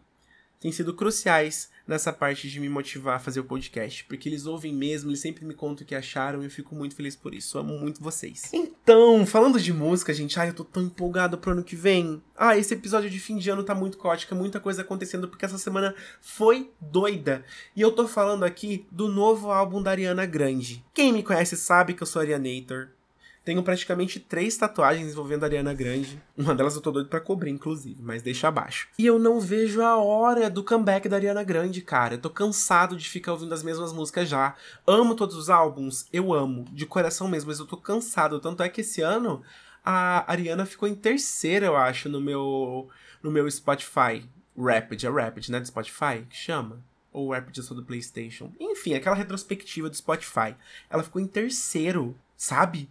têm 0.60 0.70
sido 0.70 0.94
cruciais 0.94 1.70
nessa 1.86 2.12
parte 2.12 2.48
de 2.48 2.60
me 2.60 2.68
motivar 2.68 3.16
a 3.16 3.18
fazer 3.18 3.40
o 3.40 3.44
podcast, 3.44 4.04
porque 4.04 4.28
eles 4.28 4.46
ouvem 4.46 4.72
mesmo, 4.72 5.10
eles 5.10 5.20
sempre 5.20 5.44
me 5.44 5.54
contam 5.54 5.82
o 5.82 5.86
que 5.86 5.94
acharam 5.94 6.42
e 6.42 6.44
eu 6.44 6.50
fico 6.50 6.74
muito 6.74 6.94
feliz 6.94 7.16
por 7.16 7.34
isso. 7.34 7.58
amo 7.58 7.76
muito 7.78 8.02
vocês. 8.02 8.50
Então, 8.52 9.26
falando 9.26 9.58
de 9.58 9.72
música, 9.72 10.14
gente, 10.14 10.38
ai, 10.38 10.50
eu 10.50 10.54
tô 10.54 10.64
tão 10.64 10.84
empolgado 10.84 11.38
pro 11.38 11.52
ano 11.52 11.64
que 11.64 11.74
vem. 11.74 12.22
Ah, 12.36 12.56
esse 12.56 12.74
episódio 12.74 13.10
de 13.10 13.18
fim 13.18 13.38
de 13.38 13.50
ano 13.50 13.64
tá 13.64 13.74
muito 13.74 13.98
caótico, 13.98 14.34
muita 14.34 14.60
coisa 14.60 14.82
acontecendo 14.82 15.26
porque 15.26 15.44
essa 15.44 15.58
semana 15.58 15.94
foi 16.20 16.70
doida. 16.80 17.44
E 17.74 17.80
eu 17.80 17.90
tô 17.90 18.06
falando 18.06 18.44
aqui 18.44 18.86
do 18.90 19.08
novo 19.08 19.50
álbum 19.50 19.82
da 19.82 19.90
Ariana 19.90 20.26
Grande. 20.26 20.84
Quem 20.94 21.12
me 21.12 21.22
conhece 21.22 21.56
sabe 21.56 21.94
que 21.94 22.02
eu 22.02 22.06
sou 22.06 22.20
Arianator. 22.20 22.90
Tenho 23.50 23.64
praticamente 23.64 24.20
três 24.20 24.56
tatuagens 24.56 25.10
envolvendo 25.10 25.42
a 25.42 25.46
Ariana 25.46 25.74
Grande. 25.74 26.22
Uma 26.38 26.54
delas 26.54 26.76
eu 26.76 26.80
tô 26.80 26.92
doido 26.92 27.08
pra 27.08 27.18
cobrir, 27.18 27.50
inclusive, 27.50 28.00
mas 28.00 28.22
deixa 28.22 28.46
abaixo. 28.46 28.86
E 28.96 29.04
eu 29.04 29.18
não 29.18 29.40
vejo 29.40 29.82
a 29.82 29.96
hora 29.96 30.48
do 30.48 30.62
comeback 30.62 31.08
da 31.08 31.16
Ariana 31.16 31.42
Grande, 31.42 31.80
cara. 31.80 32.14
Eu 32.14 32.20
tô 32.20 32.30
cansado 32.30 32.96
de 32.96 33.08
ficar 33.08 33.32
ouvindo 33.32 33.52
as 33.52 33.64
mesmas 33.64 33.92
músicas 33.92 34.28
já. 34.28 34.54
Amo 34.86 35.16
todos 35.16 35.34
os 35.34 35.50
álbuns, 35.50 36.06
eu 36.12 36.32
amo, 36.32 36.64
de 36.70 36.86
coração 36.86 37.26
mesmo, 37.26 37.50
mas 37.50 37.58
eu 37.58 37.66
tô 37.66 37.76
cansado. 37.76 38.38
Tanto 38.38 38.62
é 38.62 38.68
que 38.68 38.82
esse 38.82 39.02
ano 39.02 39.42
a 39.84 40.30
Ariana 40.30 40.64
ficou 40.64 40.88
em 40.88 40.94
terceira, 40.94 41.66
eu 41.66 41.74
acho, 41.74 42.08
no 42.08 42.20
meu, 42.20 42.88
no 43.20 43.32
meu 43.32 43.50
Spotify. 43.50 44.24
Rapid, 44.56 45.02
é 45.02 45.08
Rapid, 45.08 45.48
né? 45.48 45.58
Do 45.58 45.66
Spotify, 45.66 46.24
que 46.30 46.36
chama 46.36 46.84
ou 47.12 47.32
Rapid 47.32 47.64
só 47.64 47.74
do 47.74 47.82
PlayStation. 47.82 48.52
Enfim, 48.60 48.94
aquela 48.94 49.16
retrospectiva 49.16 49.90
do 49.90 49.96
Spotify. 49.96 50.54
Ela 50.88 51.02
ficou 51.02 51.20
em 51.20 51.26
terceiro, 51.26 52.16
sabe? 52.36 52.88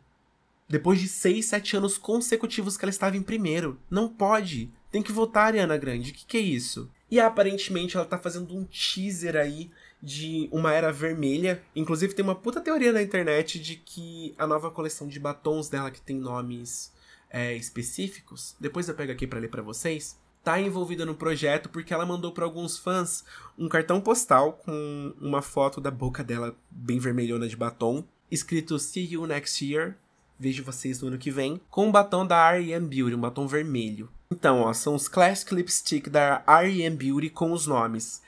Depois 0.69 0.99
de 0.99 1.07
6, 1.07 1.45
7 1.45 1.77
anos 1.77 1.97
consecutivos 1.97 2.77
que 2.77 2.85
ela 2.85 2.91
estava 2.91 3.17
em 3.17 3.23
primeiro. 3.23 3.79
Não 3.89 4.07
pode. 4.07 4.71
Tem 4.91 5.01
que 5.01 5.11
votar, 5.11 5.47
Ariana 5.47 5.77
Grande. 5.77 6.11
O 6.11 6.13
que, 6.13 6.25
que 6.25 6.37
é 6.37 6.41
isso? 6.41 6.89
E 7.09 7.19
aparentemente 7.19 7.97
ela 7.97 8.05
tá 8.05 8.19
fazendo 8.19 8.55
um 8.55 8.63
teaser 8.65 9.35
aí 9.35 9.71
de 10.01 10.47
uma 10.51 10.71
era 10.73 10.91
vermelha. 10.91 11.61
Inclusive 11.75 12.13
tem 12.13 12.23
uma 12.23 12.35
puta 12.35 12.61
teoria 12.61 12.91
na 12.91 13.01
internet 13.01 13.59
de 13.59 13.75
que 13.75 14.35
a 14.37 14.45
nova 14.45 14.69
coleção 14.69 15.07
de 15.07 15.19
batons 15.19 15.69
dela, 15.69 15.89
que 15.89 16.01
tem 16.01 16.15
nomes 16.15 16.93
é, 17.29 17.55
específicos, 17.55 18.55
depois 18.59 18.87
eu 18.87 18.95
pego 18.95 19.11
aqui 19.11 19.25
para 19.25 19.39
ler 19.39 19.49
para 19.49 19.61
vocês, 19.63 20.19
tá 20.43 20.59
envolvida 20.59 21.05
no 21.05 21.15
projeto 21.15 21.69
porque 21.69 21.93
ela 21.93 22.05
mandou 22.05 22.31
para 22.31 22.45
alguns 22.45 22.77
fãs 22.77 23.23
um 23.57 23.67
cartão 23.67 23.99
postal 23.99 24.53
com 24.53 25.13
uma 25.19 25.41
foto 25.41 25.81
da 25.81 25.91
boca 25.91 26.23
dela 26.23 26.55
bem 26.69 26.99
vermelhona 26.99 27.47
de 27.47 27.57
batom, 27.57 28.03
escrito 28.31 28.79
See 28.79 29.13
You 29.13 29.27
Next 29.27 29.63
Year, 29.63 29.97
Vejo 30.39 30.63
vocês 30.63 31.01
no 31.01 31.09
ano 31.09 31.17
que 31.17 31.29
vem. 31.29 31.59
Com 31.69 31.89
o 31.89 31.91
batom 31.91 32.25
da 32.25 32.53
R.E.M. 32.53 32.87
Beauty, 32.87 33.13
um 33.13 33.19
batom 33.19 33.45
vermelho. 33.45 34.09
Então, 34.31 34.61
ó, 34.61 34.73
são 34.73 34.95
os 34.95 35.09
Classic 35.09 35.53
Lipstick 35.53 36.09
da 36.09 36.41
R.E.M. 36.47 36.95
Beauty 36.95 37.29
com 37.29 37.51
os 37.51 37.67
nomes 37.67 38.21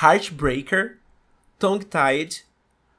Heartbreaker, 0.00 0.98
Tongue 1.58 1.84
Tied, 1.84 2.42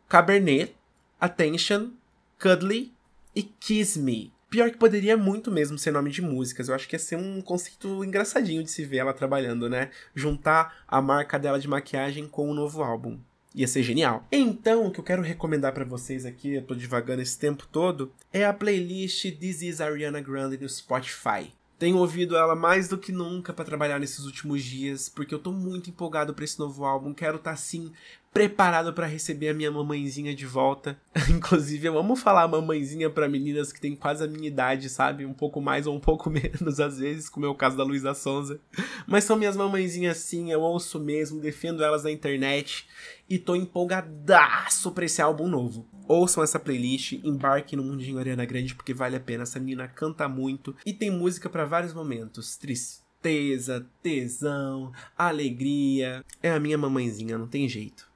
Cabernet, 0.09 0.75
Attention, 1.21 1.91
Cuddly 2.39 2.91
e 3.33 3.43
Kiss 3.43 3.97
Me. 3.97 4.33
Pior 4.49 4.69
que 4.71 4.77
poderia 4.77 5.15
muito 5.15 5.51
mesmo 5.51 5.77
ser 5.77 5.91
nome 5.91 6.09
de 6.09 6.21
músicas. 6.21 6.67
Eu 6.67 6.75
acho 6.75 6.87
que 6.87 6.95
ia 6.95 6.99
ser 6.99 7.17
um 7.17 7.41
conceito 7.41 8.03
engraçadinho 8.03 8.63
de 8.63 8.71
se 8.71 8.83
ver 8.83 8.97
ela 8.97 9.13
trabalhando, 9.13 9.69
né? 9.69 9.91
Juntar 10.15 10.83
a 10.87 11.01
marca 11.01 11.37
dela 11.37 11.59
de 11.59 11.67
maquiagem 11.67 12.27
com 12.27 12.49
o 12.49 12.53
novo 12.53 12.81
álbum. 12.81 13.19
Ia 13.57 13.67
ser 13.67 13.81
genial. 13.81 14.23
Então, 14.31 14.85
o 14.85 14.91
que 14.91 14.99
eu 14.99 15.03
quero 15.03 15.23
recomendar 15.23 15.73
para 15.73 15.83
vocês 15.83 16.27
aqui, 16.27 16.53
eu 16.53 16.61
tô 16.61 16.75
divagando 16.75 17.23
esse 17.23 17.39
tempo 17.39 17.67
todo, 17.71 18.13
é 18.31 18.45
a 18.45 18.53
playlist 18.53 19.31
This 19.31 19.63
is 19.63 19.81
Ariana 19.81 20.21
Grande 20.21 20.59
no 20.59 20.69
Spotify. 20.69 21.51
Tenho 21.79 21.97
ouvido 21.97 22.37
ela 22.37 22.55
mais 22.55 22.87
do 22.87 22.99
que 22.99 23.11
nunca 23.11 23.51
para 23.51 23.65
trabalhar 23.65 23.99
nesses 23.99 24.25
últimos 24.25 24.63
dias, 24.63 25.09
porque 25.09 25.33
eu 25.33 25.39
tô 25.39 25.51
muito 25.51 25.89
empolgado 25.89 26.35
para 26.35 26.45
esse 26.45 26.59
novo 26.59 26.85
álbum. 26.85 27.15
Quero 27.15 27.37
estar 27.37 27.49
tá, 27.49 27.55
assim 27.55 27.91
preparado 28.37 28.93
para 28.93 29.07
receber 29.07 29.49
a 29.49 29.53
minha 29.55 29.71
mamãezinha 29.71 30.35
de 30.35 30.45
volta. 30.45 30.95
Inclusive, 31.27 31.87
eu 31.87 31.97
amo 31.97 32.15
falar 32.15 32.47
mamãezinha 32.47 33.09
para 33.09 33.27
meninas 33.27 33.73
que 33.73 33.81
têm 33.81 33.95
quase 33.95 34.23
a 34.23 34.27
minha 34.27 34.47
idade, 34.47 34.89
sabe? 34.89 35.25
Um 35.25 35.33
pouco 35.33 35.59
mais 35.59 35.87
ou 35.87 35.95
um 35.95 35.99
pouco 35.99 36.29
menos 36.31 36.79
às 36.79 36.99
vezes, 36.99 37.29
como 37.29 37.47
é 37.47 37.49
o 37.49 37.55
caso 37.55 37.75
da 37.75 37.83
Luísa 37.83 38.13
Sonza. 38.13 38.59
Mas 39.07 39.23
são 39.23 39.37
minhas 39.37 39.57
mamãezinhas 39.57 40.17
sim, 40.17 40.51
eu 40.51 40.61
ouço 40.61 40.99
mesmo, 40.99 41.41
defendo 41.41 41.83
elas 41.83 42.03
na 42.03 42.11
internet 42.11 42.87
e 43.29 43.37
tô 43.37 43.55
empolgadaço 43.55 44.91
pra 44.91 45.05
esse 45.05 45.21
álbum 45.21 45.47
novo. 45.47 45.87
Ouçam 46.07 46.43
essa 46.43 46.59
playlist, 46.59 47.13
embarquem 47.23 47.77
no 47.77 47.83
Mundinho 47.83 48.17
Ariana 48.17 48.45
Grande 48.45 48.73
porque 48.73 48.93
vale 48.93 49.15
a 49.15 49.19
pena. 49.19 49.43
Essa 49.43 49.59
menina 49.59 49.87
canta 49.87 50.27
muito 50.27 50.75
e 50.85 50.93
tem 50.93 51.11
música 51.11 51.49
para 51.49 51.65
vários 51.65 51.93
momentos. 51.93 52.55
Tristeza, 52.55 53.85
tesão, 54.01 54.91
alegria. 55.17 56.23
É 56.41 56.51
a 56.51 56.59
minha 56.59 56.77
mamãezinha, 56.77 57.37
não 57.37 57.47
tem 57.47 57.67
jeito. 57.67 58.07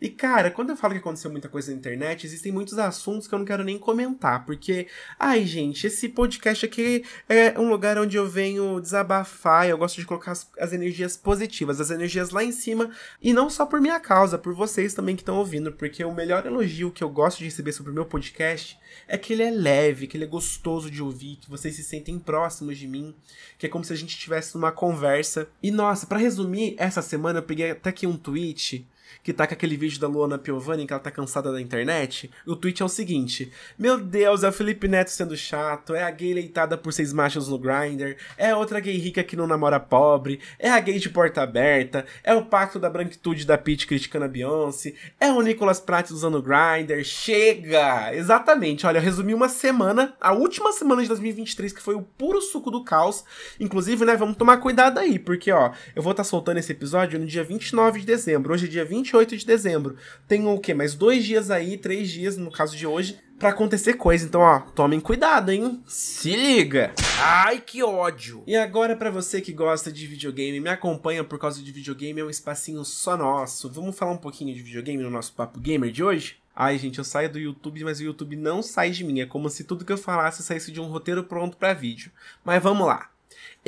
E 0.00 0.08
cara, 0.08 0.50
quando 0.50 0.70
eu 0.70 0.76
falo 0.76 0.94
que 0.94 1.00
aconteceu 1.00 1.30
muita 1.30 1.48
coisa 1.48 1.72
na 1.72 1.76
internet, 1.76 2.24
existem 2.24 2.52
muitos 2.52 2.78
assuntos 2.78 3.26
que 3.26 3.34
eu 3.34 3.38
não 3.38 3.46
quero 3.46 3.64
nem 3.64 3.76
comentar, 3.76 4.46
porque, 4.46 4.86
ai 5.18 5.44
gente, 5.44 5.88
esse 5.88 6.08
podcast 6.08 6.64
aqui 6.64 7.04
é 7.28 7.58
um 7.58 7.68
lugar 7.68 7.98
onde 7.98 8.16
eu 8.16 8.28
venho 8.28 8.80
desabafar, 8.80 9.68
eu 9.68 9.76
gosto 9.76 9.96
de 9.96 10.06
colocar 10.06 10.30
as, 10.30 10.48
as 10.56 10.72
energias 10.72 11.16
positivas, 11.16 11.80
as 11.80 11.90
energias 11.90 12.30
lá 12.30 12.44
em 12.44 12.52
cima, 12.52 12.90
e 13.20 13.32
não 13.32 13.50
só 13.50 13.66
por 13.66 13.80
minha 13.80 13.98
causa, 13.98 14.38
por 14.38 14.54
vocês 14.54 14.94
também 14.94 15.16
que 15.16 15.22
estão 15.22 15.36
ouvindo, 15.36 15.72
porque 15.72 16.04
o 16.04 16.14
melhor 16.14 16.46
elogio 16.46 16.92
que 16.92 17.02
eu 17.02 17.10
gosto 17.10 17.38
de 17.38 17.46
receber 17.46 17.72
sobre 17.72 17.90
o 17.90 17.94
meu 17.94 18.06
podcast 18.06 18.78
é 19.08 19.18
que 19.18 19.32
ele 19.32 19.42
é 19.42 19.50
leve, 19.50 20.06
que 20.06 20.16
ele 20.16 20.24
é 20.24 20.28
gostoso 20.28 20.88
de 20.88 21.02
ouvir, 21.02 21.36
que 21.36 21.50
vocês 21.50 21.74
se 21.74 21.82
sentem 21.82 22.20
próximos 22.20 22.78
de 22.78 22.86
mim, 22.86 23.14
que 23.58 23.66
é 23.66 23.68
como 23.68 23.84
se 23.84 23.92
a 23.92 23.96
gente 23.96 24.10
estivesse 24.10 24.54
numa 24.54 24.70
conversa. 24.70 25.48
E 25.60 25.72
nossa, 25.72 26.06
para 26.06 26.18
resumir, 26.18 26.76
essa 26.78 27.02
semana 27.02 27.40
eu 27.40 27.42
peguei 27.42 27.72
até 27.72 27.90
aqui 27.90 28.06
um 28.06 28.16
tweet 28.16 28.86
que 29.22 29.32
tá 29.32 29.46
com 29.46 29.54
aquele 29.54 29.76
vídeo 29.76 30.00
da 30.00 30.06
Luana 30.08 30.38
Piovani, 30.38 30.86
que 30.86 30.92
ela 30.92 31.02
tá 31.02 31.10
cansada 31.10 31.52
da 31.52 31.60
internet. 31.60 32.30
O 32.46 32.56
tweet 32.56 32.82
é 32.82 32.84
o 32.84 32.88
seguinte: 32.88 33.52
Meu 33.78 33.98
Deus, 33.98 34.42
é 34.42 34.48
o 34.48 34.52
Felipe 34.52 34.88
Neto 34.88 35.10
sendo 35.10 35.36
chato, 35.36 35.94
é 35.94 36.02
a 36.02 36.10
gay 36.10 36.32
leitada 36.32 36.76
por 36.76 36.92
seis 36.92 37.12
machos 37.12 37.48
no 37.48 37.58
grinder, 37.58 38.16
é 38.36 38.54
outra 38.54 38.80
gay 38.80 38.96
rica 38.96 39.22
que 39.22 39.36
não 39.36 39.46
namora 39.46 39.80
pobre, 39.80 40.40
é 40.58 40.70
a 40.70 40.80
gay 40.80 40.98
de 40.98 41.08
porta 41.08 41.42
aberta, 41.42 42.06
é 42.22 42.34
o 42.34 42.44
pacto 42.44 42.78
da 42.78 42.90
branquitude 42.90 43.46
da 43.46 43.58
Pete 43.58 43.86
criticando 43.86 44.24
a 44.24 44.28
Beyoncé, 44.28 44.94
é 45.18 45.30
o 45.30 45.40
Nicolas 45.40 45.80
Pratt 45.80 46.10
usando 46.10 46.38
o 46.38 46.42
grinder. 46.42 47.04
Chega! 47.04 48.14
Exatamente, 48.14 48.86
olha, 48.86 48.98
eu 48.98 49.02
resumi 49.02 49.34
uma 49.34 49.48
semana, 49.48 50.14
a 50.20 50.32
última 50.32 50.72
semana 50.72 51.02
de 51.02 51.08
2023, 51.08 51.72
que 51.72 51.82
foi 51.82 51.94
o 51.94 52.02
puro 52.02 52.40
suco 52.40 52.70
do 52.70 52.84
caos. 52.84 53.24
Inclusive, 53.58 54.04
né, 54.04 54.16
vamos 54.16 54.36
tomar 54.36 54.58
cuidado 54.58 54.98
aí, 54.98 55.18
porque 55.18 55.50
ó, 55.50 55.72
eu 55.94 56.02
vou 56.02 56.12
estar 56.12 56.24
tá 56.24 56.28
soltando 56.28 56.58
esse 56.58 56.72
episódio 56.72 57.18
no 57.18 57.26
dia 57.26 57.44
29 57.44 58.00
de 58.00 58.06
dezembro, 58.06 58.52
hoje 58.52 58.66
é 58.66 58.68
dia 58.68 58.84
28 58.84 58.97
28 58.98 59.36
de 59.36 59.46
dezembro. 59.46 59.96
Tem 60.26 60.46
o 60.46 60.58
quê? 60.58 60.74
Mais 60.74 60.94
dois 60.94 61.24
dias 61.24 61.50
aí, 61.50 61.76
três 61.76 62.10
dias, 62.10 62.36
no 62.36 62.50
caso 62.50 62.76
de 62.76 62.86
hoje, 62.86 63.18
para 63.38 63.50
acontecer 63.50 63.94
coisa. 63.94 64.26
Então, 64.26 64.40
ó, 64.40 64.60
tomem 64.60 64.98
cuidado, 64.98 65.50
hein? 65.50 65.80
Se 65.86 66.34
liga! 66.34 66.92
Ai, 67.20 67.60
que 67.60 67.82
ódio! 67.82 68.42
E 68.46 68.56
agora, 68.56 68.96
para 68.96 69.10
você 69.10 69.40
que 69.40 69.52
gosta 69.52 69.92
de 69.92 70.06
videogame, 70.06 70.60
me 70.60 70.68
acompanha 70.68 71.22
por 71.22 71.38
causa 71.38 71.62
de 71.62 71.70
videogame, 71.70 72.20
é 72.20 72.24
um 72.24 72.30
espacinho 72.30 72.84
só 72.84 73.16
nosso. 73.16 73.70
Vamos 73.70 73.96
falar 73.96 74.12
um 74.12 74.18
pouquinho 74.18 74.54
de 74.54 74.62
videogame 74.62 75.02
no 75.02 75.10
nosso 75.10 75.32
Papo 75.32 75.60
Gamer 75.60 75.92
de 75.92 76.02
hoje? 76.02 76.36
Ai, 76.54 76.76
gente, 76.76 76.98
eu 76.98 77.04
saio 77.04 77.30
do 77.30 77.38
YouTube, 77.38 77.84
mas 77.84 78.00
o 78.00 78.04
YouTube 78.04 78.34
não 78.34 78.62
sai 78.62 78.90
de 78.90 79.04
mim. 79.04 79.20
É 79.20 79.26
como 79.26 79.48
se 79.48 79.62
tudo 79.62 79.84
que 79.84 79.92
eu 79.92 79.98
falasse 79.98 80.42
saísse 80.42 80.72
de 80.72 80.80
um 80.80 80.86
roteiro 80.86 81.22
pronto 81.22 81.56
para 81.56 81.72
vídeo. 81.72 82.10
Mas 82.44 82.60
vamos 82.60 82.84
lá. 82.84 83.08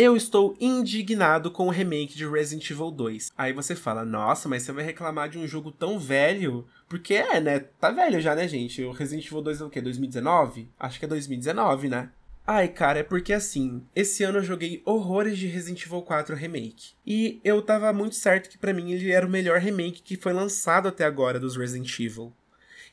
Eu 0.03 0.17
estou 0.17 0.57
indignado 0.59 1.51
com 1.51 1.67
o 1.67 1.71
remake 1.71 2.17
de 2.17 2.27
Resident 2.27 2.71
Evil 2.71 2.91
2. 2.91 3.33
Aí 3.37 3.53
você 3.53 3.77
fala, 3.77 4.03
nossa, 4.03 4.49
mas 4.49 4.63
você 4.63 4.73
vai 4.73 4.83
reclamar 4.83 5.29
de 5.29 5.39
um 5.39 5.47
jogo 5.47 5.71
tão 5.71 5.99
velho? 5.99 6.67
Porque 6.89 7.13
é, 7.13 7.39
né? 7.39 7.59
Tá 7.79 7.91
velho 7.91 8.19
já, 8.19 8.35
né, 8.35 8.49
gente? 8.49 8.83
O 8.83 8.93
Resident 8.93 9.27
Evil 9.27 9.43
2 9.43 9.61
é 9.61 9.65
o 9.67 9.69
quê? 9.69 9.79
2019? 9.83 10.71
Acho 10.81 10.99
que 10.99 11.05
é 11.05 11.09
2019, 11.09 11.91
né? 11.91 12.09
Ai, 12.47 12.69
cara, 12.69 13.01
é 13.01 13.03
porque 13.03 13.31
assim, 13.31 13.83
esse 13.95 14.25
ano 14.25 14.39
eu 14.39 14.43
joguei 14.43 14.81
horrores 14.87 15.37
de 15.37 15.47
Resident 15.47 15.85
Evil 15.85 16.01
4 16.01 16.35
Remake. 16.35 16.95
E 17.07 17.39
eu 17.45 17.61
tava 17.61 17.93
muito 17.93 18.17
certo 18.17 18.49
que 18.49 18.57
para 18.57 18.73
mim 18.73 18.93
ele 18.93 19.11
era 19.11 19.27
o 19.27 19.31
melhor 19.31 19.59
remake 19.59 20.01
que 20.01 20.17
foi 20.17 20.33
lançado 20.33 20.89
até 20.89 21.05
agora 21.05 21.39
dos 21.39 21.59
Resident 21.59 22.01
Evil. 22.01 22.33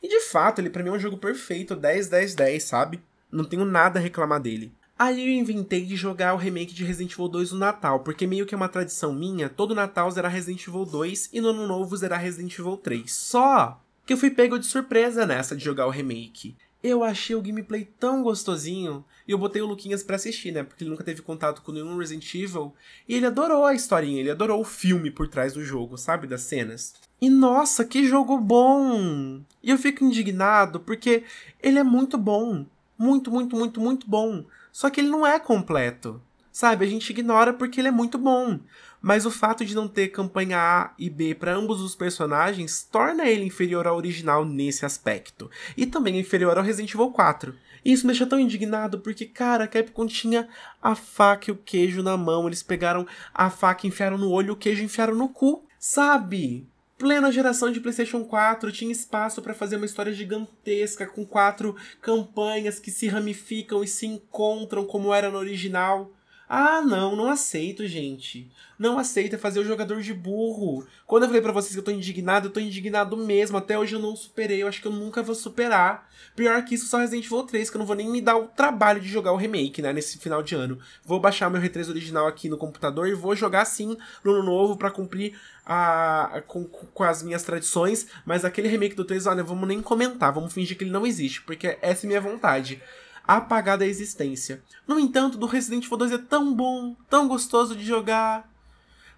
E 0.03 0.09
de 0.09 0.19
fato, 0.19 0.59
ele 0.59 0.69
para 0.69 0.83
mim 0.83 0.89
é 0.89 0.91
um 0.91 0.99
jogo 0.99 1.17
perfeito, 1.17 1.73
10 1.73 2.09
10 2.09 2.35
10, 2.35 2.63
sabe? 2.65 3.01
Não 3.31 3.45
tenho 3.45 3.63
nada 3.63 3.97
a 3.97 4.01
reclamar 4.01 4.41
dele. 4.41 4.73
Aí 4.99 5.21
eu 5.21 5.39
inventei 5.39 5.85
de 5.85 5.95
jogar 5.95 6.33
o 6.33 6.37
remake 6.37 6.73
de 6.73 6.83
Resident 6.83 7.13
Evil 7.13 7.27
2 7.27 7.51
no 7.51 7.59
Natal, 7.59 7.99
porque 7.99 8.25
meio 8.25 8.47
que 8.47 8.55
é 8.55 8.57
uma 8.57 8.67
tradição 8.67 9.13
minha, 9.13 9.47
todo 9.47 9.75
Natal 9.75 10.09
zerar 10.09 10.31
Resident 10.31 10.67
Evil 10.67 10.85
2 10.85 11.29
e 11.31 11.39
no 11.39 11.49
Ano 11.49 11.67
Novo 11.67 11.95
zerar 11.95 12.19
Resident 12.19 12.57
Evil 12.57 12.77
3. 12.77 13.13
Só 13.13 13.79
que 14.07 14.13
eu 14.13 14.17
fui 14.17 14.31
pego 14.31 14.57
de 14.57 14.65
surpresa 14.65 15.23
nessa 15.23 15.55
de 15.55 15.63
jogar 15.63 15.85
o 15.85 15.91
remake. 15.91 16.55
Eu 16.83 17.03
achei 17.03 17.35
o 17.35 17.41
gameplay 17.41 17.87
tão 17.99 18.23
gostosinho, 18.23 19.05
e 19.27 19.31
eu 19.31 19.37
botei 19.37 19.61
o 19.61 19.67
Luquinhas 19.67 20.01
pra 20.01 20.15
assistir, 20.15 20.51
né, 20.51 20.63
porque 20.63 20.83
ele 20.83 20.91
nunca 20.91 21.03
teve 21.03 21.21
contato 21.21 21.61
com 21.61 21.71
nenhum 21.71 21.97
Resident 21.97 22.33
Evil, 22.33 22.73
e 23.07 23.13
ele 23.13 23.25
adorou 23.25 23.65
a 23.65 23.75
historinha, 23.75 24.19
ele 24.19 24.31
adorou 24.31 24.61
o 24.61 24.65
filme 24.65 25.11
por 25.11 25.27
trás 25.27 25.53
do 25.53 25.63
jogo, 25.63 25.97
sabe, 25.97 26.25
das 26.25 26.41
cenas. 26.41 26.95
E 27.19 27.29
nossa, 27.29 27.83
que 27.83 28.07
jogo 28.07 28.37
bom! 28.39 29.41
E 29.61 29.69
eu 29.69 29.77
fico 29.77 30.03
indignado 30.03 30.79
porque 30.79 31.23
ele 31.61 31.77
é 31.77 31.83
muito 31.83 32.17
bom. 32.17 32.65
Muito, 32.97 33.29
muito, 33.29 33.55
muito, 33.55 33.79
muito 33.79 34.09
bom. 34.09 34.43
Só 34.71 34.89
que 34.89 35.01
ele 35.01 35.09
não 35.09 35.25
é 35.25 35.39
completo. 35.39 36.21
Sabe, 36.51 36.85
a 36.85 36.89
gente 36.89 37.11
ignora 37.11 37.53
porque 37.53 37.79
ele 37.79 37.89
é 37.89 37.91
muito 37.91 38.17
bom. 38.17 38.59
Mas 38.99 39.27
o 39.27 39.31
fato 39.31 39.63
de 39.63 39.75
não 39.75 39.87
ter 39.87 40.07
campanha 40.07 40.57
A 40.57 40.93
e 40.97 41.07
B 41.07 41.35
para 41.35 41.53
ambos 41.53 41.81
os 41.81 41.95
personagens 41.95 42.81
torna 42.91 43.27
ele 43.27 43.45
inferior 43.45 43.85
ao 43.85 43.95
original 43.95 44.43
nesse 44.43 44.83
aspecto. 44.85 45.51
E 45.77 45.85
também 45.85 46.19
inferior 46.19 46.57
ao 46.57 46.63
Resident 46.63 46.93
Evil 46.93 47.11
4. 47.11 47.55
E 47.85 47.93
isso 47.93 48.07
me 48.07 48.11
deixa 48.11 48.25
tão 48.25 48.39
indignado 48.39 48.99
porque, 48.99 49.25
cara, 49.25 49.65
a 49.65 49.67
Capcom 49.67 50.07
tinha 50.07 50.49
a 50.81 50.95
faca 50.95 51.51
e 51.51 51.53
o 51.53 51.57
queijo 51.57 52.01
na 52.01 52.17
mão. 52.17 52.47
Eles 52.47 52.63
pegaram 52.63 53.05
a 53.33 53.49
faca, 53.49 53.85
enfiaram 53.85 54.17
no 54.17 54.31
olho, 54.31 54.53
o 54.53 54.57
queijo 54.57 54.83
enfiaram 54.83 55.15
no 55.15 55.29
cu. 55.29 55.63
Sabe? 55.79 56.67
Plena 56.97 57.31
geração 57.31 57.71
de 57.71 57.79
PlayStation 57.79 58.23
4, 58.23 58.71
tinha 58.71 58.91
espaço 58.91 59.41
para 59.41 59.53
fazer 59.53 59.75
uma 59.75 59.85
história 59.85 60.11
gigantesca 60.11 61.05
com 61.05 61.25
quatro 61.25 61.75
campanhas 62.01 62.79
que 62.79 62.89
se 62.89 63.07
ramificam 63.07 63.83
e 63.83 63.87
se 63.87 64.07
encontram 64.07 64.85
como 64.85 65.13
era 65.13 65.29
no 65.29 65.37
original. 65.37 66.11
Ah, 66.49 66.81
não, 66.81 67.13
não 67.13 67.29
aceito, 67.29 67.85
gente. 67.85 68.49
Não 68.79 68.97
aceito 68.97 69.37
fazer 69.37 69.59
o 69.59 69.65
jogador 69.65 70.01
de 70.01 70.13
burro. 70.13 70.87
Quando 71.05 71.23
eu 71.23 71.27
falei 71.27 71.41
para 71.41 71.51
vocês 71.51 71.73
que 71.73 71.79
eu 71.79 71.83
tô 71.83 71.91
indignado, 71.91 72.47
eu 72.47 72.51
tô 72.51 72.61
indignado 72.61 73.17
mesmo. 73.17 73.57
Até 73.57 73.77
hoje 73.77 73.95
eu 73.95 73.99
não 73.99 74.15
superei, 74.15 74.63
eu 74.63 74.67
acho 74.67 74.81
que 74.81 74.87
eu 74.87 74.91
nunca 74.93 75.21
vou 75.21 75.35
superar. 75.35 76.09
Pior 76.37 76.63
que 76.63 76.75
isso, 76.75 76.85
só 76.87 76.99
Resident 76.99 77.25
Evil 77.25 77.43
3, 77.43 77.69
que 77.69 77.75
eu 77.75 77.79
não 77.79 77.85
vou 77.85 77.97
nem 77.97 78.09
me 78.09 78.21
dar 78.21 78.37
o 78.37 78.47
trabalho 78.47 79.01
de 79.01 79.09
jogar 79.09 79.33
o 79.33 79.35
remake, 79.35 79.81
né, 79.81 79.91
nesse 79.91 80.19
final 80.19 80.41
de 80.41 80.55
ano. 80.55 80.79
Vou 81.03 81.19
baixar 81.19 81.49
meu 81.49 81.61
R3 81.61 81.89
original 81.89 82.27
aqui 82.27 82.47
no 82.47 82.57
computador 82.57 83.09
e 83.09 83.13
vou 83.13 83.35
jogar 83.35 83.65
sim 83.65 83.97
no 84.23 84.31
ano 84.31 84.43
novo 84.43 84.77
para 84.77 84.89
cumprir 84.89 85.37
a, 85.65 86.41
com, 86.47 86.63
com 86.63 87.03
as 87.03 87.21
minhas 87.21 87.43
tradições. 87.43 88.07
Mas 88.25 88.45
aquele 88.45 88.69
remake 88.69 88.95
do 88.95 89.03
3, 89.03 89.27
olha, 89.27 89.43
vamos 89.43 89.67
nem 89.67 89.81
comentar, 89.81 90.31
vamos 90.31 90.53
fingir 90.53 90.77
que 90.77 90.85
ele 90.85 90.91
não 90.91 91.05
existe, 91.05 91.41
porque 91.41 91.77
essa 91.81 92.05
é 92.05 92.07
minha 92.07 92.21
vontade 92.21 92.81
apagada 93.27 93.83
a 93.83 93.87
existência. 93.87 94.63
No 94.87 94.97
entanto, 94.99 95.37
do 95.37 95.45
Resident 95.45 95.85
Evil 95.85 95.97
2 95.97 96.11
é 96.13 96.17
tão 96.17 96.53
bom, 96.53 96.95
tão 97.09 97.27
gostoso 97.27 97.75
de 97.75 97.85
jogar, 97.85 98.49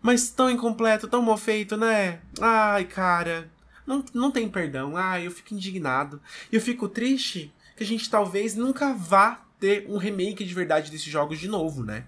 mas 0.01 0.29
tão 0.31 0.49
incompleto, 0.49 1.07
tão 1.07 1.21
mal 1.21 1.37
feito, 1.37 1.77
né? 1.77 2.21
Ai, 2.41 2.85
cara, 2.85 3.51
não, 3.85 4.03
não 4.13 4.31
tem 4.31 4.49
perdão. 4.49 4.97
Ai, 4.97 5.27
eu 5.27 5.31
fico 5.31 5.53
indignado. 5.53 6.21
Eu 6.51 6.61
fico 6.61 6.87
triste 6.87 7.53
que 7.75 7.83
a 7.83 7.87
gente 7.87 8.09
talvez 8.09 8.55
nunca 8.55 8.93
vá 8.93 9.41
ter 9.59 9.85
um 9.89 9.97
remake 9.97 10.43
de 10.43 10.53
verdade 10.53 10.89
desses 10.89 11.11
jogos 11.11 11.37
de 11.37 11.47
novo, 11.47 11.83
né? 11.83 12.05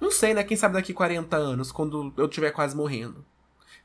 Não 0.00 0.10
sei, 0.10 0.32
né? 0.32 0.44
Quem 0.44 0.56
sabe 0.56 0.74
daqui 0.74 0.92
40 0.92 1.36
anos, 1.36 1.72
quando 1.72 2.12
eu 2.16 2.26
estiver 2.26 2.50
quase 2.50 2.76
morrendo. 2.76 3.24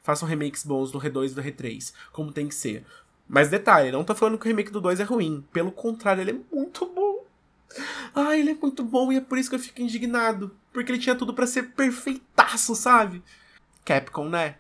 Façam 0.01 0.27
remakes 0.27 0.63
bons 0.63 0.91
do 0.91 0.99
R2 0.99 1.31
e 1.31 1.33
do 1.33 1.41
R3, 1.41 1.93
como 2.11 2.31
tem 2.31 2.47
que 2.47 2.55
ser. 2.55 2.85
Mas 3.27 3.49
detalhe, 3.49 3.91
não 3.91 4.03
tô 4.03 4.13
falando 4.13 4.37
que 4.37 4.45
o 4.45 4.47
remake 4.47 4.71
do 4.71 4.81
2 4.81 4.99
é 4.99 5.03
ruim. 5.03 5.43
Pelo 5.51 5.71
contrário, 5.71 6.21
ele 6.21 6.31
é 6.31 6.55
muito 6.55 6.85
bom. 6.85 7.02
Ai, 8.13 8.39
ele 8.39 8.51
é 8.51 8.55
muito 8.55 8.83
bom 8.83 9.11
e 9.11 9.17
é 9.17 9.21
por 9.21 9.37
isso 9.37 9.49
que 9.49 9.55
eu 9.55 9.59
fico 9.59 9.81
indignado. 9.81 10.55
Porque 10.71 10.91
ele 10.91 10.99
tinha 10.99 11.15
tudo 11.15 11.33
para 11.33 11.47
ser 11.47 11.71
perfeitaço, 11.71 12.75
sabe? 12.75 13.23
Capcom, 13.85 14.29
né? 14.29 14.55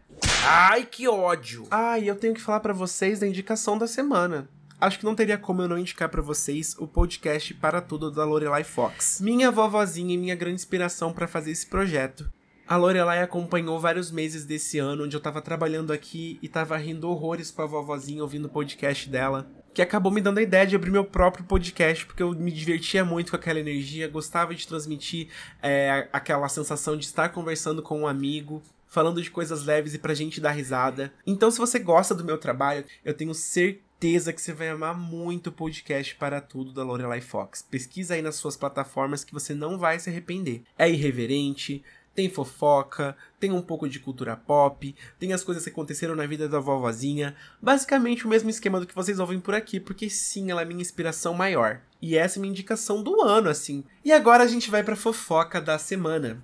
Ai, 0.45 0.85
que 0.85 1.07
ódio! 1.07 1.65
Ai, 1.71 2.09
eu 2.09 2.15
tenho 2.15 2.33
que 2.33 2.41
falar 2.41 2.59
para 2.59 2.73
vocês 2.73 3.19
da 3.19 3.27
indicação 3.27 3.77
da 3.77 3.87
semana. 3.87 4.49
Acho 4.79 4.99
que 4.99 5.05
não 5.05 5.15
teria 5.15 5.37
como 5.37 5.61
eu 5.61 5.67
não 5.69 5.77
indicar 5.77 6.09
para 6.09 6.21
vocês 6.21 6.75
o 6.77 6.85
podcast 6.85 7.53
Para 7.53 7.81
Tudo 7.81 8.11
da 8.11 8.25
Lorelai 8.25 8.65
Fox. 8.65 9.21
Minha 9.21 9.49
vovozinha 9.49 10.13
e 10.13 10.17
minha 10.17 10.35
grande 10.35 10.55
inspiração 10.55 11.13
para 11.13 11.27
fazer 11.27 11.51
esse 11.51 11.65
projeto. 11.65 12.29
A 12.67 12.75
Lorelai 12.75 13.21
acompanhou 13.21 13.79
vários 13.79 14.11
meses 14.11 14.45
desse 14.45 14.79
ano 14.79 15.05
onde 15.05 15.15
eu 15.15 15.21
tava 15.21 15.41
trabalhando 15.41 15.93
aqui 15.93 16.37
e 16.41 16.49
tava 16.49 16.75
rindo 16.75 17.09
horrores 17.09 17.51
com 17.51 17.61
a 17.61 17.65
vovozinha 17.65 18.21
ouvindo 18.21 18.45
o 18.45 18.49
podcast 18.49 19.09
dela 19.09 19.49
que 19.73 19.81
acabou 19.81 20.11
me 20.11 20.21
dando 20.21 20.37
a 20.37 20.41
ideia 20.41 20.67
de 20.67 20.75
abrir 20.75 20.91
meu 20.91 21.03
próprio 21.03 21.43
podcast, 21.43 22.05
porque 22.05 22.21
eu 22.21 22.31
me 22.33 22.51
divertia 22.51 23.03
muito 23.03 23.31
com 23.31 23.35
aquela 23.35 23.59
energia, 23.59 24.07
gostava 24.07 24.53
de 24.53 24.67
transmitir 24.67 25.29
é, 25.61 26.07
aquela 26.13 26.47
sensação 26.47 26.95
de 26.95 27.05
estar 27.05 27.29
conversando 27.29 27.81
com 27.81 28.01
um 28.01 28.07
amigo, 28.07 28.61
falando 28.87 29.21
de 29.21 29.31
coisas 29.31 29.65
leves 29.65 29.95
e 29.95 29.99
pra 29.99 30.13
gente 30.13 30.39
dar 30.39 30.51
risada. 30.51 31.11
Então, 31.25 31.49
se 31.49 31.57
você 31.57 31.79
gosta 31.79 32.13
do 32.13 32.23
meu 32.23 32.37
trabalho, 32.37 32.85
eu 33.03 33.13
tenho 33.13 33.33
certeza 33.33 34.31
que 34.31 34.39
você 34.39 34.53
vai 34.53 34.69
amar 34.69 34.95
muito 34.95 35.47
o 35.47 35.51
podcast 35.51 36.13
para 36.15 36.39
tudo 36.39 36.71
da 36.71 36.83
Lorelai 36.83 37.21
Fox. 37.21 37.63
Pesquisa 37.63 38.13
aí 38.13 38.21
nas 38.21 38.35
suas 38.35 38.55
plataformas 38.55 39.23
que 39.23 39.33
você 39.33 39.55
não 39.55 39.79
vai 39.79 39.97
se 39.97 40.11
arrepender. 40.11 40.61
É 40.77 40.87
irreverente, 40.87 41.83
tem 42.15 42.29
fofoca, 42.29 43.15
tem 43.39 43.51
um 43.51 43.61
pouco 43.61 43.89
de 43.89 43.99
cultura 43.99 44.35
pop, 44.35 44.95
tem 45.19 45.33
as 45.33 45.43
coisas 45.43 45.63
que 45.63 45.69
aconteceram 45.69 46.15
na 46.15 46.25
vida 46.25 46.47
da 46.47 46.59
vovozinha. 46.59 47.35
Basicamente 47.61 48.25
o 48.25 48.29
mesmo 48.29 48.49
esquema 48.49 48.79
do 48.79 48.87
que 48.87 48.95
vocês 48.95 49.19
ouvem 49.19 49.39
por 49.39 49.55
aqui, 49.55 49.79
porque 49.79 50.09
sim, 50.09 50.51
ela 50.51 50.61
é 50.61 50.65
minha 50.65 50.81
inspiração 50.81 51.33
maior. 51.33 51.81
E 52.01 52.17
essa 52.17 52.37
é 52.37 52.41
minha 52.41 52.51
indicação 52.51 53.01
do 53.01 53.21
ano, 53.21 53.49
assim. 53.49 53.83
E 54.03 54.11
agora 54.11 54.43
a 54.43 54.47
gente 54.47 54.69
vai 54.69 54.83
pra 54.83 54.95
fofoca 54.95 55.61
da 55.61 55.79
semana. 55.79 56.41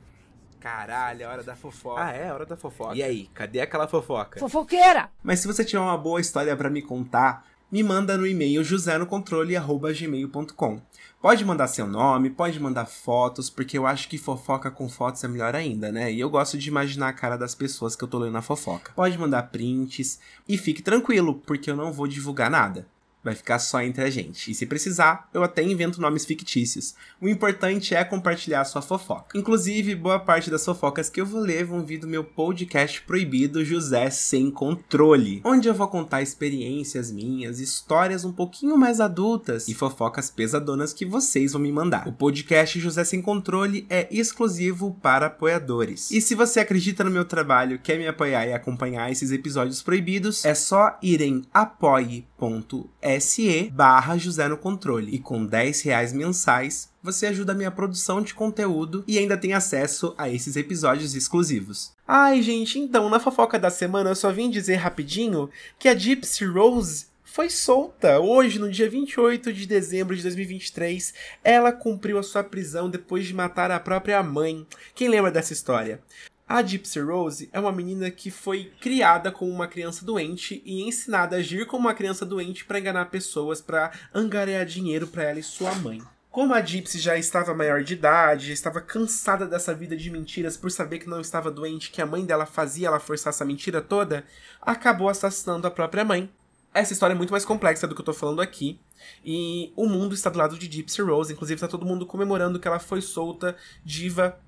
Caralho, 0.59 1.23
é 1.23 1.27
hora 1.27 1.43
da 1.43 1.55
fofoca. 1.55 2.03
Ah, 2.03 2.11
é, 2.11 2.33
hora 2.33 2.45
da 2.45 2.57
fofoca. 2.57 2.95
E 2.95 3.01
aí, 3.01 3.29
cadê 3.33 3.61
aquela 3.61 3.87
fofoca? 3.87 4.39
Fofoqueira! 4.39 5.09
Mas 5.23 5.39
se 5.39 5.47
você 5.47 5.63
tiver 5.63 5.79
uma 5.79 5.97
boa 5.97 6.19
história 6.19 6.53
para 6.55 6.69
me 6.69 6.81
contar, 6.81 7.47
me 7.71 7.81
manda 7.81 8.17
no 8.17 8.27
e-mail 8.27 8.61
josenocontrole.gmail.com. 8.63 10.81
Pode 11.21 11.43
mandar 11.43 11.67
seu 11.67 11.85
nome, 11.85 12.29
pode 12.29 12.57
mandar 12.61 12.85
fotos, 12.85 13.49
porque 13.49 13.77
eu 13.77 13.85
acho 13.85 14.07
que 14.07 14.17
fofoca 14.17 14.71
com 14.71 14.87
fotos 14.87 15.21
é 15.21 15.27
melhor 15.27 15.53
ainda, 15.53 15.91
né? 15.91 16.09
E 16.09 16.17
eu 16.17 16.29
gosto 16.29 16.57
de 16.57 16.69
imaginar 16.69 17.09
a 17.09 17.13
cara 17.13 17.37
das 17.37 17.53
pessoas 17.53 17.93
que 17.93 18.01
eu 18.01 18.07
tô 18.07 18.19
lendo 18.19 18.31
na 18.31 18.41
fofoca. 18.41 18.93
Pode 18.95 19.17
mandar 19.17 19.43
prints 19.43 20.17
e 20.47 20.57
fique 20.57 20.81
tranquilo, 20.81 21.35
porque 21.45 21.69
eu 21.69 21.75
não 21.75 21.91
vou 21.91 22.07
divulgar 22.07 22.49
nada. 22.49 22.87
Vai 23.21 23.35
ficar 23.35 23.59
só 23.59 23.81
entre 23.81 24.03
a 24.03 24.09
gente. 24.09 24.49
E 24.49 24.55
se 24.55 24.65
precisar, 24.65 25.29
eu 25.33 25.43
até 25.43 25.61
invento 25.61 25.99
nomes 25.99 26.25
fictícios. 26.25 26.95
O 27.19 27.27
importante 27.27 27.93
é 27.93 28.03
compartilhar 28.03 28.63
sua 28.63 28.81
fofoca. 28.81 29.37
Inclusive, 29.37 29.93
boa 29.93 30.19
parte 30.19 30.49
das 30.49 30.63
fofocas 30.63 31.09
que 31.09 31.19
eu 31.19 31.25
vou 31.25 31.41
ler 31.41 31.65
vão 31.65 31.85
vir 31.85 31.99
do 31.99 32.07
meu 32.07 32.23
podcast 32.23 33.01
proibido 33.01 33.63
José 33.65 34.09
Sem 34.09 34.49
Controle, 34.49 35.41
onde 35.43 35.67
eu 35.67 35.73
vou 35.73 35.89
contar 35.89 36.21
experiências 36.21 37.11
minhas, 37.11 37.59
histórias 37.59 38.23
um 38.23 38.31
pouquinho 38.31 38.77
mais 38.77 39.01
adultas 39.01 39.67
e 39.67 39.73
fofocas 39.73 40.29
pesadonas 40.29 40.93
que 40.93 41.05
vocês 41.05 41.51
vão 41.51 41.61
me 41.61 41.71
mandar. 41.71 42.07
O 42.07 42.13
podcast 42.13 42.79
José 42.79 43.03
Sem 43.03 43.21
Controle 43.21 43.85
é 43.89 44.07
exclusivo 44.09 44.97
para 45.01 45.25
apoiadores. 45.25 46.09
E 46.09 46.21
se 46.21 46.35
você 46.35 46.61
acredita 46.61 47.03
no 47.03 47.11
meu 47.11 47.25
trabalho, 47.25 47.79
quer 47.79 47.97
me 47.97 48.07
apoiar 48.07 48.47
e 48.47 48.53
acompanhar 48.53 49.11
esses 49.11 49.31
episódios 49.31 49.81
proibidos, 49.81 50.45
é 50.45 50.55
só 50.55 50.97
ir 51.01 51.19
em 51.21 51.43
apoie.se 51.53 53.08
se 53.17 53.69
barra 53.73 54.17
José 54.17 54.49
no 54.49 54.57
Controle. 54.57 55.15
E 55.15 55.19
com 55.19 55.45
10 55.45 55.81
reais 55.83 56.11
mensais, 56.11 56.89
você 57.01 57.27
ajuda 57.27 57.53
a 57.53 57.55
minha 57.55 57.71
produção 57.71 58.21
de 58.21 58.33
conteúdo 58.33 59.05
e 59.07 59.17
ainda 59.17 59.37
tem 59.37 59.53
acesso 59.53 60.13
a 60.17 60.29
esses 60.29 60.57
episódios 60.57 61.15
exclusivos. 61.15 61.93
Ai, 62.05 62.41
gente, 62.41 62.77
então, 62.77 63.09
na 63.09 63.21
fofoca 63.21 63.57
da 63.57 63.69
semana 63.69 64.09
eu 64.09 64.15
só 64.15 64.33
vim 64.33 64.49
dizer 64.49 64.75
rapidinho 64.75 65.49
que 65.79 65.87
a 65.87 65.95
Gypsy 65.95 66.43
Rose 66.43 67.05
foi 67.23 67.49
solta. 67.49 68.19
Hoje, 68.19 68.59
no 68.59 68.69
dia 68.69 68.89
28 68.89 69.53
de 69.53 69.65
dezembro 69.65 70.15
de 70.15 70.23
2023, 70.23 71.13
ela 71.43 71.71
cumpriu 71.71 72.17
a 72.17 72.23
sua 72.23 72.43
prisão 72.43 72.89
depois 72.89 73.25
de 73.25 73.33
matar 73.33 73.71
a 73.71 73.79
própria 73.79 74.21
mãe. 74.21 74.67
Quem 74.93 75.07
lembra 75.07 75.31
dessa 75.31 75.53
história? 75.53 76.01
A 76.49 76.63
Gypsy 76.63 76.99
Rose 77.01 77.47
é 77.53 77.59
uma 77.59 77.71
menina 77.71 78.09
que 78.09 78.31
foi 78.31 78.73
criada 78.81 79.31
como 79.31 79.51
uma 79.51 79.67
criança 79.67 80.03
doente 80.03 80.63
e 80.65 80.81
ensinada 80.81 81.35
a 81.35 81.39
agir 81.39 81.67
como 81.67 81.85
uma 81.85 81.93
criança 81.93 82.25
doente 82.25 82.65
para 82.65 82.79
enganar 82.79 83.05
pessoas, 83.11 83.61
para 83.61 83.91
angariar 84.11 84.65
dinheiro 84.65 85.05
para 85.05 85.25
ela 85.25 85.37
e 85.37 85.43
sua 85.43 85.75
mãe. 85.75 86.01
Como 86.31 86.51
a 86.55 86.59
Gypsy 86.59 86.97
já 86.97 87.15
estava 87.15 87.53
maior 87.53 87.83
de 87.83 87.93
idade, 87.93 88.47
já 88.47 88.53
estava 88.53 88.81
cansada 88.81 89.45
dessa 89.45 89.75
vida 89.75 89.95
de 89.95 90.09
mentiras 90.09 90.57
por 90.57 90.71
saber 90.71 90.97
que 90.97 91.07
não 91.07 91.21
estava 91.21 91.51
doente, 91.51 91.91
que 91.91 92.01
a 92.01 92.05
mãe 92.07 92.25
dela 92.25 92.47
fazia 92.47 92.87
ela 92.87 92.99
forçar 92.99 93.29
essa 93.29 93.45
mentira 93.45 93.79
toda, 93.79 94.25
acabou 94.59 95.07
assassinando 95.07 95.67
a 95.67 95.71
própria 95.71 96.03
mãe. 96.03 96.31
Essa 96.73 96.93
história 96.93 97.13
é 97.13 97.17
muito 97.17 97.31
mais 97.31 97.45
complexa 97.45 97.85
do 97.85 97.93
que 97.93 98.01
eu 98.01 98.05
tô 98.05 98.13
falando 98.13 98.41
aqui. 98.41 98.79
E 99.23 99.71
o 99.75 99.87
mundo 99.87 100.15
está 100.15 100.31
do 100.31 100.39
lado 100.39 100.57
de 100.57 100.65
Gypsy 100.71 101.01
Rose. 101.03 101.33
Inclusive, 101.33 101.57
está 101.57 101.67
todo 101.67 101.85
mundo 101.85 102.07
comemorando 102.07 102.59
que 102.59 102.67
ela 102.67 102.79
foi 102.79 103.01
solta, 103.01 103.55
diva, 103.83 104.39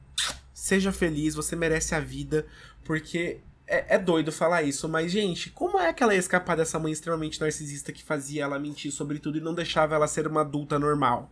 seja 0.62 0.92
feliz, 0.92 1.34
você 1.34 1.56
merece 1.56 1.96
a 1.96 2.00
vida, 2.00 2.46
porque 2.84 3.40
é, 3.66 3.96
é, 3.96 3.98
doido 3.98 4.32
falar 4.32 4.62
isso, 4.62 4.88
mas, 4.88 5.12
gente, 5.12 5.50
como 5.50 5.80
é 5.80 5.92
que 5.92 6.04
ela 6.04 6.14
ia 6.14 6.20
escapar 6.20 6.56
dessa 6.56 6.78
mãe 6.78 6.92
extremamente 6.92 7.42
narcisista 7.42 7.92
que 7.92 8.04
fazia 8.04 8.44
ela 8.44 8.60
mentir 8.60 8.92
sobre 8.92 9.18
tudo 9.18 9.40
e 9.40 9.42
não 9.42 9.56
deixava 9.56 9.96
ela 9.96 10.08
ser 10.08 10.28
uma 10.28 10.42
adulta 10.42 10.78
normal? 10.78 11.32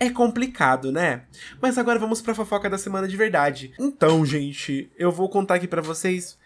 É 0.00 0.08
complicado, 0.08 0.90
né? 0.90 1.24
Mas 1.60 1.76
agora 1.76 1.98
vamos 1.98 2.22
pra 2.22 2.34
fofoca 2.34 2.70
da 2.70 2.78
semana 2.78 3.06
de 3.06 3.14
verdade. 3.14 3.74
Então, 3.78 4.24
gente, 4.24 4.90
eu 4.96 5.12
vou 5.12 5.28
contar 5.28 5.56
aqui 5.56 5.68
para 5.68 5.82
vocês 5.82 6.38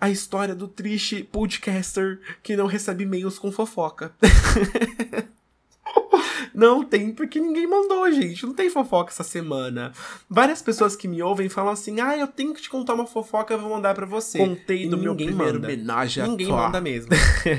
a 0.00 0.08
história 0.08 0.54
do 0.54 0.66
triste 0.66 1.24
podcaster 1.24 2.20
que 2.42 2.56
não 2.56 2.66
recebe 2.66 3.04
e-mails 3.04 3.38
com 3.38 3.52
fofoca. 3.52 4.14
Não 6.54 6.82
tem, 6.82 7.12
porque 7.12 7.40
ninguém 7.40 7.66
mandou, 7.66 8.10
gente. 8.10 8.46
Não 8.46 8.54
tem 8.54 8.70
fofoca 8.70 9.10
essa 9.10 9.24
semana. 9.24 9.92
Várias 10.28 10.62
pessoas 10.62 10.96
que 10.96 11.06
me 11.08 11.22
ouvem 11.22 11.48
falam 11.48 11.72
assim: 11.72 12.00
ah, 12.00 12.16
eu 12.16 12.26
tenho 12.26 12.54
que 12.54 12.62
te 12.62 12.70
contar 12.70 12.94
uma 12.94 13.06
fofoca, 13.06 13.54
eu 13.54 13.58
vou 13.58 13.70
mandar 13.70 13.94
para 13.94 14.06
você. 14.06 14.38
Contei 14.38 14.88
do 14.88 14.96
meu 14.96 15.14
primeiro 15.14 15.54
manda. 15.54 15.66
homenagem 15.66 16.22
a 16.22 16.26
Ninguém 16.26 16.48
manda 16.48 16.80
mesmo. 16.80 17.10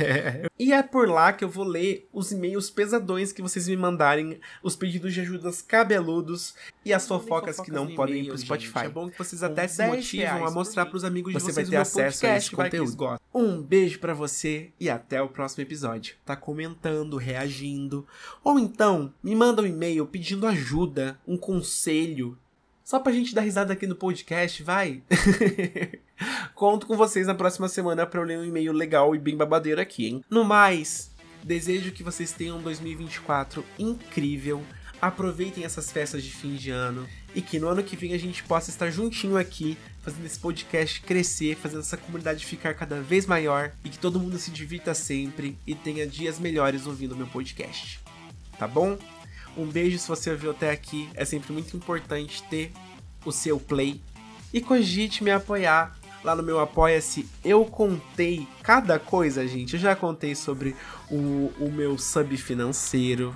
e 0.58 0.74
é 0.74 0.82
por 0.84 1.08
lá 1.08 1.34
que 1.34 1.44
eu 1.44 1.50
vou 1.50 1.66
ler 1.66 2.08
os 2.12 2.32
e-mails 2.32 2.70
pesadões 2.70 3.32
que 3.32 3.42
vocês 3.42 3.68
me 3.68 3.78
mandarem, 3.78 4.40
os 4.64 4.76
pedidos 4.76 5.14
de 5.14 5.22
ajudas 5.22 5.62
cabeludos 5.62 6.56
e 6.84 6.94
as 6.94 7.08
fofocas, 7.08 7.60
que 7.60 7.72
não 7.72 7.94
podem 7.94 8.24
ir 8.24 8.28
pro 8.28 8.38
Spotify. 8.38 8.86
É 8.86 8.90
bom 8.90 9.10
que 9.10 9.18
vocês 9.18 9.44
até 9.44 9.68
se 9.68 9.86
motivam 9.86 10.46
a 10.46 10.52
mostrar 10.52 10.86
pros 10.86 11.04
amigos 11.04 11.34
de 11.34 11.40
você 11.40 11.52
vocês 11.52 11.70
vai 11.70 11.78
ter 11.78 11.82
acesso 11.82 12.26
a 12.26 12.38
esse 12.38 12.52
conteúdo. 12.52 13.20
Um 13.34 13.62
beijo 13.62 14.00
para 14.00 14.14
você 14.14 14.72
e 14.80 14.90
até 14.90 15.22
o 15.22 15.28
próximo 15.28 15.64
episódio. 15.64 16.16
Tá 16.26 16.36
comentando, 16.36 17.18
reagindo. 17.18 18.08
Ou 18.48 18.58
então, 18.58 19.14
me 19.22 19.36
manda 19.36 19.62
um 19.62 19.66
e-mail 19.66 20.06
pedindo 20.06 20.48
ajuda, 20.48 21.20
um 21.28 21.36
conselho. 21.36 22.38
Só 22.82 22.98
pra 22.98 23.12
gente 23.12 23.36
dar 23.36 23.42
risada 23.42 23.74
aqui 23.74 23.86
no 23.86 23.94
podcast, 23.94 24.64
vai? 24.64 25.04
Conto 26.56 26.88
com 26.88 26.96
vocês 26.96 27.28
na 27.28 27.36
próxima 27.36 27.68
semana 27.68 28.06
pra 28.06 28.22
eu 28.22 28.26
ler 28.26 28.40
um 28.40 28.46
e-mail 28.46 28.72
legal 28.72 29.14
e 29.14 29.20
bem 29.20 29.36
babadeiro 29.36 29.82
aqui, 29.82 30.08
hein? 30.08 30.24
No 30.30 30.46
mais, 30.46 31.12
desejo 31.44 31.92
que 31.92 32.04
vocês 32.04 32.32
tenham 32.32 32.60
um 32.60 32.62
2024 32.62 33.66
incrível. 33.78 34.64
Aproveitem 35.02 35.66
essas 35.66 35.92
festas 35.92 36.24
de 36.24 36.32
fim 36.32 36.56
de 36.56 36.72
ano 36.72 37.06
e 37.36 37.42
que 37.42 37.60
no 37.60 37.68
ano 37.68 37.84
que 37.84 37.98
vem 37.98 38.14
a 38.14 38.18
gente 38.18 38.46
possa 38.46 38.70
estar 38.70 38.90
juntinho 38.90 39.36
aqui, 39.36 39.78
fazendo 40.02 40.26
esse 40.26 40.40
podcast 40.40 41.02
crescer, 41.02 41.58
fazendo 41.58 41.82
essa 41.82 41.98
comunidade 41.98 42.46
ficar 42.46 42.76
cada 42.76 43.02
vez 43.02 43.26
maior 43.26 43.74
e 43.84 43.90
que 43.90 44.00
todo 44.00 44.22
mundo 44.22 44.40
se 44.40 44.52
divirta 44.52 44.94
sempre 44.94 45.60
e 45.68 45.76
tenha 45.76 46.08
dias 46.08 46.40
melhores 46.40 46.88
ouvindo 46.88 47.14
meu 47.14 47.28
podcast. 47.28 48.07
Tá 48.58 48.68
bom? 48.68 48.98
Um 49.56 49.66
beijo 49.66 49.98
se 49.98 50.08
você 50.08 50.32
ouviu 50.32 50.52
até 50.52 50.70
aqui, 50.72 51.10
é 51.16 51.26
sempre 51.26 51.52
muito 51.52 51.76
importante 51.76 52.44
ter 52.44 52.72
o 53.26 53.32
seu 53.32 53.60
play 53.60 54.02
e 54.54 54.62
cogite 54.62 55.24
me 55.24 55.32
apoiar 55.32 55.98
lá 56.24 56.36
no 56.36 56.44
meu 56.44 56.60
Apoia-se. 56.60 57.28
Eu 57.44 57.66
contei 57.66 58.48
cada 58.62 59.00
coisa, 59.00 59.48
gente. 59.48 59.74
Eu 59.74 59.80
já 59.80 59.96
contei 59.96 60.36
sobre 60.36 60.76
o, 61.10 61.52
o 61.60 61.72
meu 61.72 61.98
sub 61.98 62.36
financeiro, 62.38 63.36